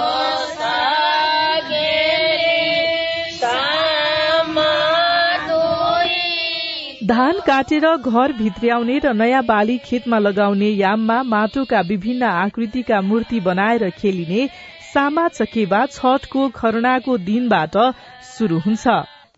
धान 7.06 7.38
काटेर 7.46 7.84
घर 7.96 8.32
भित्र्याउने 8.32 8.98
र 8.98 9.12
नयाँ 9.14 9.42
बाली 9.46 9.76
खेतमा 9.78 10.18
लगाउने 10.18 10.68
याममा 10.68 11.22
माटोका 11.22 11.80
विभिन्न 11.88 12.22
आकृतिका 12.22 13.00
मूर्ति 13.00 13.40
बनाएर 13.40 13.88
खेलिने 13.98 14.46
सामा 14.92 15.26
चकेवा 15.28 15.84
छठको 15.86 16.48
खरनाको 16.56 17.16
दिनबाट 17.18 17.76
शुरू 18.30 18.58
हुन्छ। 18.58 18.86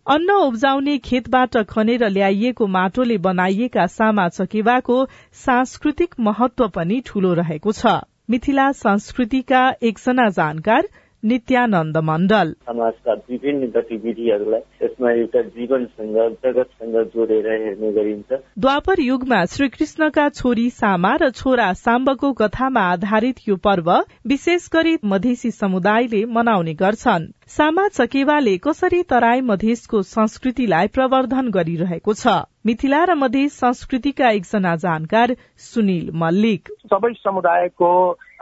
अन्न 0.05 0.37
उब्जाउने 0.45 0.97
खेतबाट 0.99 1.57
खनेर 1.69 2.07
ल्याइएको 2.09 2.67
माटोले 2.77 3.17
बनाइएका 3.27 3.85
सामा 3.97 4.27
चकेवाको 4.29 4.97
सांस्कृतिक 5.43 6.15
महत्व 6.19 6.67
पनि 6.69 7.01
ठूलो 7.05 7.33
रहेको 7.33 7.71
छ। 7.71 7.99
मिथिला 8.29 8.71
संस्कृतिका 8.81 9.61
एकजना 9.83 10.29
जानकार 10.39 10.89
नित्यानन्द 11.23 11.97
मण्डल। 11.97 12.53
समाजका 12.65 13.13
विभिन्न 13.29 13.67
गतिविधिहरूलाई 13.75 14.61
यसमा 14.83 15.11
एउटा 15.11 15.41
जीवनसँग 15.41 16.17
जगतसँग 16.45 16.95
जोडेर 17.15 17.47
हेर्ने 17.51 17.91
गरिन्छ। 17.91 18.31
द्वापर 18.59 18.99
युगमा 18.99 19.43
श्रीकृष्णका 19.45 20.29
छोरी 20.29 20.69
सामा 20.69 21.15
र 21.15 21.29
छोरा 21.29 21.71
साम्बको 21.73 22.31
कथामा 22.33 22.81
आधारित 22.81 23.35
यो 23.49 23.55
पर्व 23.55 23.91
विशेष 24.27 24.69
गरी 24.73 24.97
मधेसी 25.05 25.51
समुदायले 25.51 26.25
मनाउने 26.25 26.73
गर्छन्। 26.73 27.27
सामा 27.47 27.87
चकेवाले 27.87 28.57
कसरी 28.57 29.01
तराई 29.03 29.41
मधेसको 29.41 30.01
संस्कृतिलाई 30.01 30.87
प्रवर्धन 30.87 31.49
गरिरहेको 31.49 32.13
छ? 32.13 32.27
मिथिला 32.65 33.03
र 33.03 33.15
मधेस 33.15 33.53
संस्कृतिका 33.59 34.29
एकजना 34.29 34.75
जानकार 34.75 35.35
सुनिल 35.57 36.11
मल्लिक। 36.13 36.69
सबै 36.93 37.13
समुदायको 37.13 37.91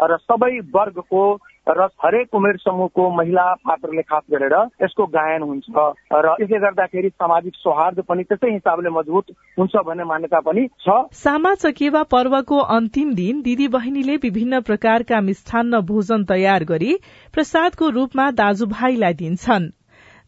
र 0.02 0.18
सबै 0.18 0.60
वर्गको 0.76 1.24
र 1.70 1.88
हरेक 2.04 2.36
उमेर 2.36 2.58
समूहको 2.58 3.10
महिला 3.16 3.44
पात्रले 3.68 4.02
खास 4.02 4.24
गरेर 4.32 4.54
यसको 4.84 5.06
गायन 5.16 5.44
हुन्छ 5.44 5.66
र 6.14 6.36
यसले 6.42 6.60
गर्दाखेरि 6.60 7.10
सामाजिक 7.10 7.56
सौहार्द 7.56 8.02
पनि 8.10 8.24
त्यसै 8.24 8.52
हिसाबले 8.52 8.90
मजबुत 8.90 9.32
हुन्छ 9.60 9.84
भन्ने 9.88 10.04
मान्यता 10.04 10.40
पनि 10.40 10.68
छ। 10.82 10.98
सामा 11.14 11.54
चकेवा 11.56 12.04
पर्वको 12.12 12.60
अन्तिम 12.76 13.14
दिन 13.16 13.42
दिदी 13.42 13.68
बहिनीले 13.70 14.16
विभिन्न 14.24 14.62
प्रकारका 14.62 15.22
मिष्ठान्न 15.22 15.82
भोजन 15.88 16.24
तयार 16.26 16.64
गरी 16.66 16.94
प्रसादको 17.34 17.90
रूपमा 17.90 18.30
दाजुभाइलाई 18.38 19.14
दिन्छन्। 19.14 19.70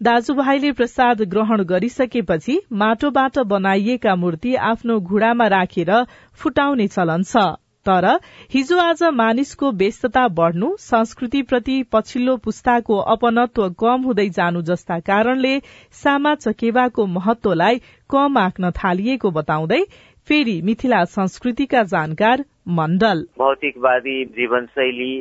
दाजुभाइले 0.01 0.71
प्रसाद 0.71 1.21
ग्रहण 1.31 1.63
गरिसकेपछि 1.69 2.59
माटोबाट 2.73 3.39
बनाइएका 3.47 4.15
मूर्ति 4.15 4.55
आफ्नो 4.65 4.99
घुँडामा 4.99 5.47
राखेर 5.47 5.91
फुटाउने 6.39 6.87
चलन 6.87 7.23
छ। 7.23 7.47
तर 7.85 8.05
हिजो 8.53 8.77
आज 8.79 9.03
मानिसको 9.13 9.71
व्यस्तता 9.71 10.27
बढ़नु 10.39 10.75
संस्कृतिप्रति 10.79 11.81
पछिल्लो 11.91 12.35
पुस्ताको 12.37 12.97
अपनत्व 13.13 13.69
कम 13.79 14.03
हुँदै 14.03 14.27
जानु 14.37 14.61
जस्ता 14.69 14.99
कारणले 15.09 15.53
सामा 16.01 16.33
चकेवाको 16.35 17.05
महत्वलाई 17.15 17.81
कम 18.09 18.37
आँक्न 18.37 18.71
थालिएको 18.77 19.31
बताउँदै 19.31 19.81
फेरि 20.27 20.61
मिथिला 20.61 21.03
संस्कृतिका 21.05 21.83
जानकार 21.93 22.45
मण्डल। 22.77 23.25
भौतिकवादी 23.39 24.23
जीवनशैली 24.37 25.13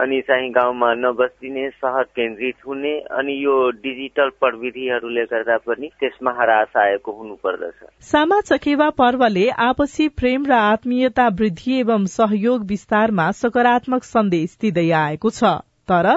अनि 0.00 0.20
चाहिँ 0.20 0.50
गाउँमा 0.50 0.92
नबस्दिने 0.94 1.68
सहर 1.70 2.02
केन्द्रित 2.02 2.66
हुने 2.66 2.92
अनि 3.18 3.34
यो 3.44 3.70
डिजिटल 3.82 4.30
प्रविधिहरूले 4.40 5.24
गर्दा 5.24 5.56
पनि 5.56 5.90
त्यसमा 6.00 6.32
हरास 6.38 6.76
आएको 6.76 7.12
हुनुपर्दछ। 7.12 7.84
सामा 8.02 8.40
चकेवा 8.40 8.90
पर्वले 8.90 9.48
आपसी 9.66 10.08
प्रेम 10.08 10.46
र 10.46 10.52
आत्मीयता 10.52 11.28
वृद्धि 11.28 11.78
एवं 11.80 12.06
सहयोग 12.06 12.66
विस्तारमा 12.66 13.30
सकारात्मक 13.32 14.04
सन्देश 14.04 14.58
दिँदै 14.60 14.90
आएको 14.90 15.30
छ। 15.30 15.54
तर 15.88 16.10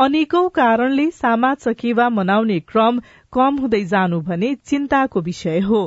अनेकौं 0.00 0.48
कारणले 0.48 1.10
सामा 1.14 1.54
चकेवा 1.54 2.08
मनाउने 2.08 2.60
क्रम 2.60 3.00
कम 3.32 3.56
हुँदै 3.56 3.84
जानु 3.84 4.20
भने 4.20 4.54
चिन्ताको 4.54 5.20
विषय 5.22 5.60
हो। 5.60 5.82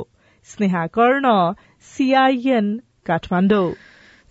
स्नेहा 0.48 0.86
कर्ण 0.86 1.40
सीआईएन 1.92 2.78
काठमाडौँ। 3.06 3.72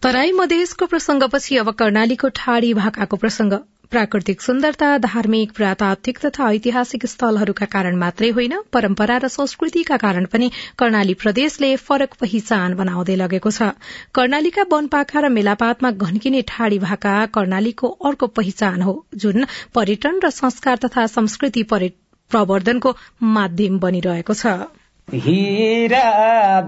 तराई 0.04 0.32
मधेसको 0.32 0.86
प्रसंगपछि 0.86 1.58
अब 1.58 1.70
कर्णालीको 1.80 2.30
ठाडी 2.38 2.74
भाकाको 2.74 3.18
प्रसंग। 3.18 3.54
प्राकृतिक 3.92 4.42
सुन्दरता 4.42 4.90
धार्मिक 4.98 5.52
पुरातात्विक 5.52 6.20
तथा 6.20 6.50
ऐतिहासिक 6.50 7.06
स्थलहरूका 7.06 7.66
कारण 7.76 7.96
मात्रै 7.96 8.30
होइन 8.32 8.58
परम्परा 8.74 9.18
र 9.18 9.30
संस्कृतिका 9.30 9.98
कारण 9.98 10.26
पनि 10.26 10.52
कर्णाली 10.80 11.14
प्रदेशले 11.24 11.72
फरक 11.86 12.20
पहिचान 12.20 12.76
बनाउँदै 12.76 13.16
लगेको 13.16 13.52
छ। 13.52 13.72
कर्णालीका 14.14 14.68
वनपाखा 14.72 15.20
र 15.20 15.32
मेलापातमा 15.40 15.96
घन्किने 16.04 16.44
ठाडी 16.52 16.84
भाका 16.84 17.18
कर्णालीको 17.34 17.96
अर्को 18.04 18.34
पहिचान 18.36 18.82
हो 18.82 19.00
जुन 19.18 19.52
पर्यटन 19.74 20.20
र 20.20 20.36
संस्कार 20.36 20.86
तथा 20.86 21.08
संस्कृति 21.16 21.68
प्रवर्धनको 21.72 22.98
माध्यम 23.34 23.80
बनिरहेको 23.80 24.34
छ। 24.36 24.60
हिरा 25.08 26.62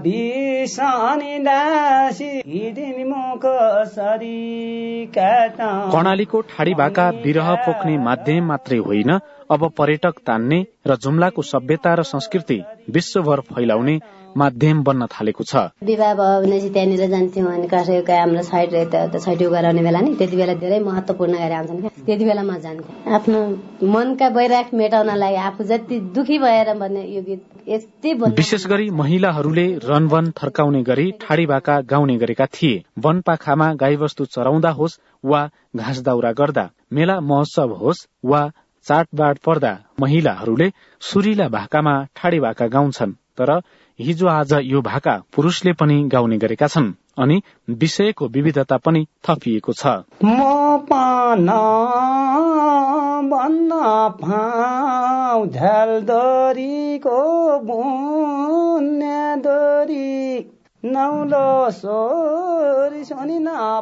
कर्णालीको 5.90 6.40
ठाडी 6.40 6.74
भाका 6.74 7.10
विरह 7.10 7.54
पोख्ने 7.54 7.96
माध्यम 7.98 8.44
मात्रै 8.44 8.78
होइन। 8.78 9.10
अब 9.50 9.70
पर्यटक 9.78 10.14
तान्ने 10.26 10.66
र 10.86 10.96
जुम्लाको 10.96 11.42
सभ्यता 11.42 11.94
र 11.94 12.02
संस्कृति 12.02 12.62
विश्वभर 12.90 13.40
फैलाउने 13.40 13.98
माध्यम 14.36 14.82
बन्न 14.82 15.06
थालेको 15.06 15.44
छ। 15.44 15.56
विवाह 15.82 16.12
भयो 16.14 16.40
भने 16.42 16.58
चाहिँ 16.60 16.72
त्यहाँनिर 16.72 17.08
जान्थ्यौँ 17.10 17.52
अनि 17.52 17.68
कसैको 17.68 18.12
हाम्रो 18.12 18.42
यता 18.76 19.18
छैटौँ 19.18 19.50
गराउने 19.50 19.82
बेला 19.82 20.00
नि। 20.00 20.14
त्यति 20.16 20.36
बेला 20.36 20.54
धेरै 20.60 20.78
महत्वपूर्ण 20.80 21.34
गरी 21.34 21.54
आउँछन् 21.54 22.04
त्यति 22.06 22.24
बेला 22.24 22.42
म 22.42 22.58
जान्थेँ। 22.60 23.14
आफ्नो 23.14 23.38
मनका 23.86 24.28
वैराग 24.36 24.74
मेटाउनलाई 24.74 25.34
आफू 25.46 25.64
जति 25.64 26.00
दुखी 26.14 26.38
भएर 26.38 26.74
भन्ने 26.76 27.02
यो 27.14 27.22
गीत 27.22 27.42
यति 27.68 28.12
विशेष 28.36 28.66
गरी 28.66 28.90
महिलाहरूले 28.90 29.66
रनवन 29.84 30.30
थर्काउने 30.38 30.82
गरी 30.82 31.10
ठाडी 31.22 31.46
भाका 31.46 31.80
गाउने 31.90 32.16
गरेका 32.18 32.46
थिए। 32.46 32.82
वनपाखामा 32.98 33.72
गाईवस्तु 33.74 34.24
चराउँदा 34.34 34.70
होस् 34.70 34.98
वा 35.24 35.40
घाँस 35.76 35.98
दाउरा 36.02 36.32
गर्दा 36.32 36.70
मेला 36.92 37.20
महोत्सव 37.20 37.72
होस् 37.74 38.06
वा 38.24 38.42
चाडबाड 38.86 39.38
पर्दा 39.46 39.72
महिलाहरूले 40.00 40.70
सुरिला 41.02 41.48
भाकामा 41.48 41.94
ठाडी 42.16 42.38
भाका 42.40 42.66
गाउँछन्। 42.66 43.12
तर 43.38 43.50
हिजो 44.00 44.26
आज 44.28 44.52
यो 44.52 44.80
भाका 44.82 45.22
पुरूषले 45.34 45.72
पनि 45.72 45.94
गाउने 46.04 46.36
गरेका 46.38 46.66
छन् 46.66 46.92
अनि 47.18 47.42
विषयको 47.70 48.26
विविधता 48.28 48.76
पनि 48.76 49.06
थपिएको 49.28 49.72
छ। 49.72 49.86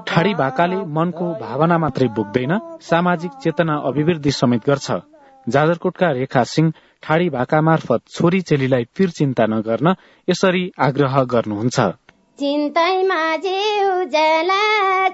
ठाडी 0.09 0.35
भाकाले 0.35 0.77
मनको 0.77 1.33
भावना 1.41 1.79
मात्रै 1.79 2.09
बोक्दैन 2.09 2.59
सामाजिक 2.81 3.31
चेतना 3.43 3.75
अभिवृद्धि 3.85 4.31
समेत 4.31 4.67
गर्छ। 4.67 4.91
जाजरकोटका 5.49 6.11
रेखा 6.11 6.45
सिंह 6.45 6.73
ठाडी 7.03 7.29
भाका 7.31 7.61
मार्फत 7.61 8.01
छोरी 8.11 8.41
चेलीलाई 8.41 8.85
पिर 8.97 9.11
चिन्ता 9.11 9.47
नगर्न 9.47 9.95
यसरी 10.29 10.71
आग्रह 10.79 11.23
गर्नुहुन्छ। 11.25 11.81
चिन्तैमा 12.39 13.37
जिउ 13.37 14.05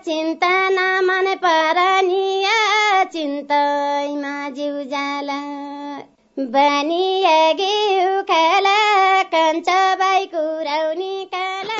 चिन्ता 0.05 0.53
नमन 0.69 1.35
परनिया 1.35 2.59
चिन्तैमा 3.05 4.51
जिउ 4.51 4.83
जाला 4.85 5.41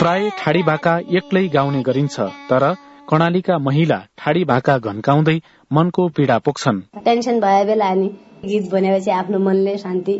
प्राय 0.01 0.31
ठाडी 0.39 0.63
भाका 0.63 0.99
एक्लै 1.11 1.47
गाउने 1.49 1.83
गरिन्छ 1.83 2.21
तर 2.51 2.73
कर्णालीका 3.09 3.59
महिला 3.59 3.99
ठाडी 4.19 4.45
भाका 4.45 4.79
घन्काउँदै 4.79 5.39
मनको 5.73 6.09
पीडा 6.09 6.39
पोख्छन्। 6.39 6.81
टेन्सन 7.05 7.41
भयो 7.41 7.65
बेला 7.65 7.89
अनि। 7.89 8.11
गीत 8.45 8.71
भनेपछि 8.71 9.11
आफ्नो 9.11 9.39
मनले 9.39 9.77
शान्ति 9.79 10.15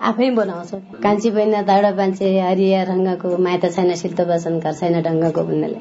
आफै 0.00 0.30
बनाउँछ। 0.30 0.70
कान्छी 1.02 1.30
बहिनी 1.30 1.56
एउटा 1.56 1.90
मान्छे 1.90 2.40
हरिया 2.40 2.84
ढङ्गको 2.84 3.36
माइत 3.38 3.64
छैन 3.74 3.94
शिल्प 3.94 4.20
वचन 4.20 4.58
घर 4.60 4.72
छैन 4.72 5.02
ढङ्गको 5.02 5.42
भन्नाले। 5.42 5.78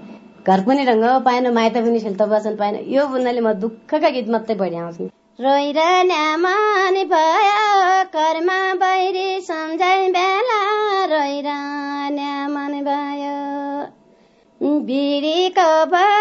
घर 0.47 0.61
पनि 0.63 0.85
ढङ्ग 0.85 1.05
पाएन 1.25 1.53
माइत 1.53 1.77
पनि 1.77 1.99
शिल्प 1.99 2.21
वचन 2.21 2.55
पाएन। 2.55 2.75
यो 2.87 3.07
भन्नाले 3.07 3.41
म 3.41 3.53
दुःखका 3.53 4.09
गीत 4.09 4.29
मात्रै 4.29 4.55
बढी 4.55 4.75
आउँछु। 4.75 5.09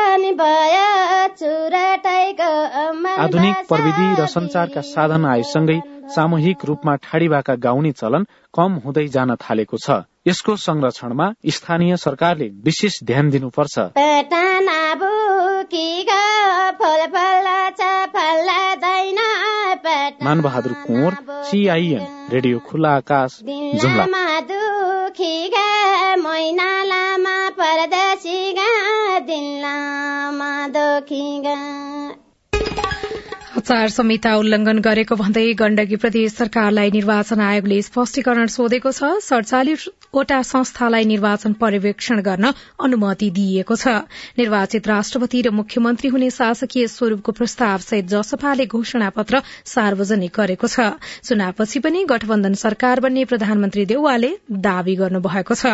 मन 0.00 0.35
भयो। 0.37 0.99
आधुनिक 3.18 3.57
प्रविधि 3.68 4.22
र 4.22 4.26
संचारका 4.26 4.81
साधन 4.81 5.24
आएसँगै 5.24 5.81
सामूहिक 6.14 6.64
रूपमा 6.64 6.94
ठाडी 6.96 7.29
भाका 7.29 7.55
गाउने 7.55 7.92
चलन 7.92 8.26
कम 8.55 8.72
हुँदै 8.85 9.09
जान 9.09 9.35
थालेको 9.35 9.76
छ। 9.76 9.90
यसको 10.29 10.57
संरक्षणमा 10.57 11.33
स्थानीय 11.46 11.96
सरकारले 11.96 12.48
विशेष 12.48 13.03
ध्यान 13.05 13.31
दिनुपर्छ। 13.31 13.79
मानबहादुर 20.22 20.72
कुँवर 20.72 21.16
सिआइएन 21.44 22.29
रेडियो 22.33 22.59
खुला 22.59 22.90
आकाश 22.90 23.40
जुम्ला। 23.74 24.05
आचार 33.60 33.88
संहिता 33.88 34.34
उल्लंघन 34.36 34.78
गरेको 34.78 35.14
भन्दै 35.16 35.44
गण्डकी 35.52 35.96
प्रदेश 35.96 36.32
सरकारलाई 36.32 36.90
निर्वाचन 36.90 37.40
आयोगले 37.40 37.78
स्पष्टीकरण 37.82 38.46
सोधेको 38.46 38.92
छ। 38.92 39.10
सड़चालिसवटा 39.22 40.40
संस्थालाई 40.42 41.04
निर्वाचन 41.04 41.52
पर्यवेक्षण 41.62 42.20
गर्न 42.20 42.52
अनुमति 42.84 43.30
दिइएको 43.30 43.76
छ। 43.76 43.86
निर्वाचित 44.38 44.88
राष्ट्रपति 44.88 45.42
र 45.42 45.50
मुख्यमन्त्री 45.50 46.08
हुने 46.08 46.30
शासकीय 46.30 46.86
स्वरूपको 46.86 47.32
प्रस्ताव 47.32 47.78
सहित 47.88 48.06
जसपाले 48.14 48.66
घोषणा 48.66 49.10
पत्र 49.10 49.42
सार्वजनिक 49.66 50.32
गरेको 50.36 50.66
छ। 50.68 50.76
चुनावपछि 51.24 51.78
पनि 51.80 52.04
गठबन्धन 52.04 52.54
सरकार 52.64 53.00
बन्ने 53.00 53.24
प्रधानमन्त्री 53.24 53.84
देउवाले 53.86 54.30
दावी 54.68 54.94
गर्नुभएको 54.96 55.54
छ। 55.54 55.66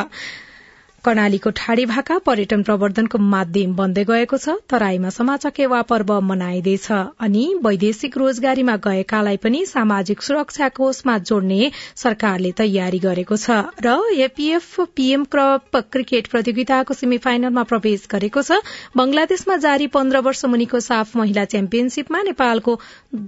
कर्णालीको 1.06 1.50
ठाडी 1.56 1.84
भाका 1.86 2.18
पर्यटन 2.26 2.62
प्रवर्धनको 2.62 3.18
माध्यम 3.26 3.74
बन्दै 3.76 4.04
गएको 4.06 4.36
छ। 4.38 4.56
तराईमा 4.70 5.10
समाचकेवा 5.10 5.80
पर्व 5.90 6.12
मनाइँदैछ 6.28 6.88
अनि 7.20 7.44
वैदेशिक 7.64 8.16
रोजगारीमा 8.18 8.76
गएकालाई 8.84 9.36
पनि 9.38 9.64
सामाजिक 9.66 10.22
सुरक्षा 10.22 10.68
कोषमा 10.76 11.16
जोड्ने 11.24 11.70
सरकारले 11.96 12.52
तयारी 12.58 12.98
गरेको 13.00 13.36
छ 13.38 13.60
र 13.86 13.96
एपीएफ 14.26 14.80
पीएम 14.96 15.24
क्रप 15.32 15.76
क्रिकेट 15.92 16.26
प्रतियोगिताको 16.28 16.94
सेमी 16.94 17.18
फाइनलमा 17.20 17.62
प्रवेश 17.70 18.06
गरेको 18.10 18.42
छ। 18.42 18.60
बंगलादेशमा 18.96 19.56
जारी 19.62 19.86
पन्ध्र 19.94 20.24
वर्ष 20.26 20.44
मुनिको 20.46 20.80
साफ 20.82 21.16
महिला 21.16 21.44
च्याम्पियनशीपमा 21.46 22.22
नेपालको 22.24 22.78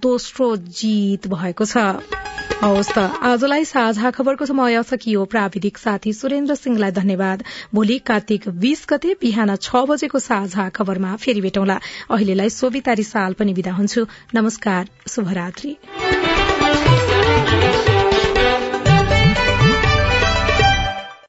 दोस्रो 0.03 0.55
जीत 0.79 1.29
भएको 1.29 1.65
छ। 1.67 2.48
हवस् 2.59 2.91
त। 2.91 2.99
आजलाई 3.23 3.65
साझा 3.65 4.11
खबरको 4.11 4.47
समय 4.47 4.83
सकियो 4.83 5.25
प्राविधिक 5.25 5.79
साथी 5.79 6.13
सुरेन्द्र 6.13 6.55
सिंहलाई 6.55 6.91
धन्यवाद। 6.91 7.45
भोलि 7.75 7.99
कार्तिक 8.03 8.49
बीस 8.59 8.83
गते 8.91 9.15
बिहान 9.21 9.55
छ 9.57 9.87
बजेको 9.87 10.19
साझा 10.19 10.69
खबरमा 10.75 11.15
फेरि 11.17 11.41
भेटौँला। 11.41 11.79
अहिलेलाई 12.11 12.51
सोभितारी 12.51 13.03
साल 13.05 13.39
पनि 13.39 13.53
विदा 13.55 13.73
हुन्छु। 13.73 14.07
नमस्कार 14.35 14.89
शुभरात्री। 15.07 15.77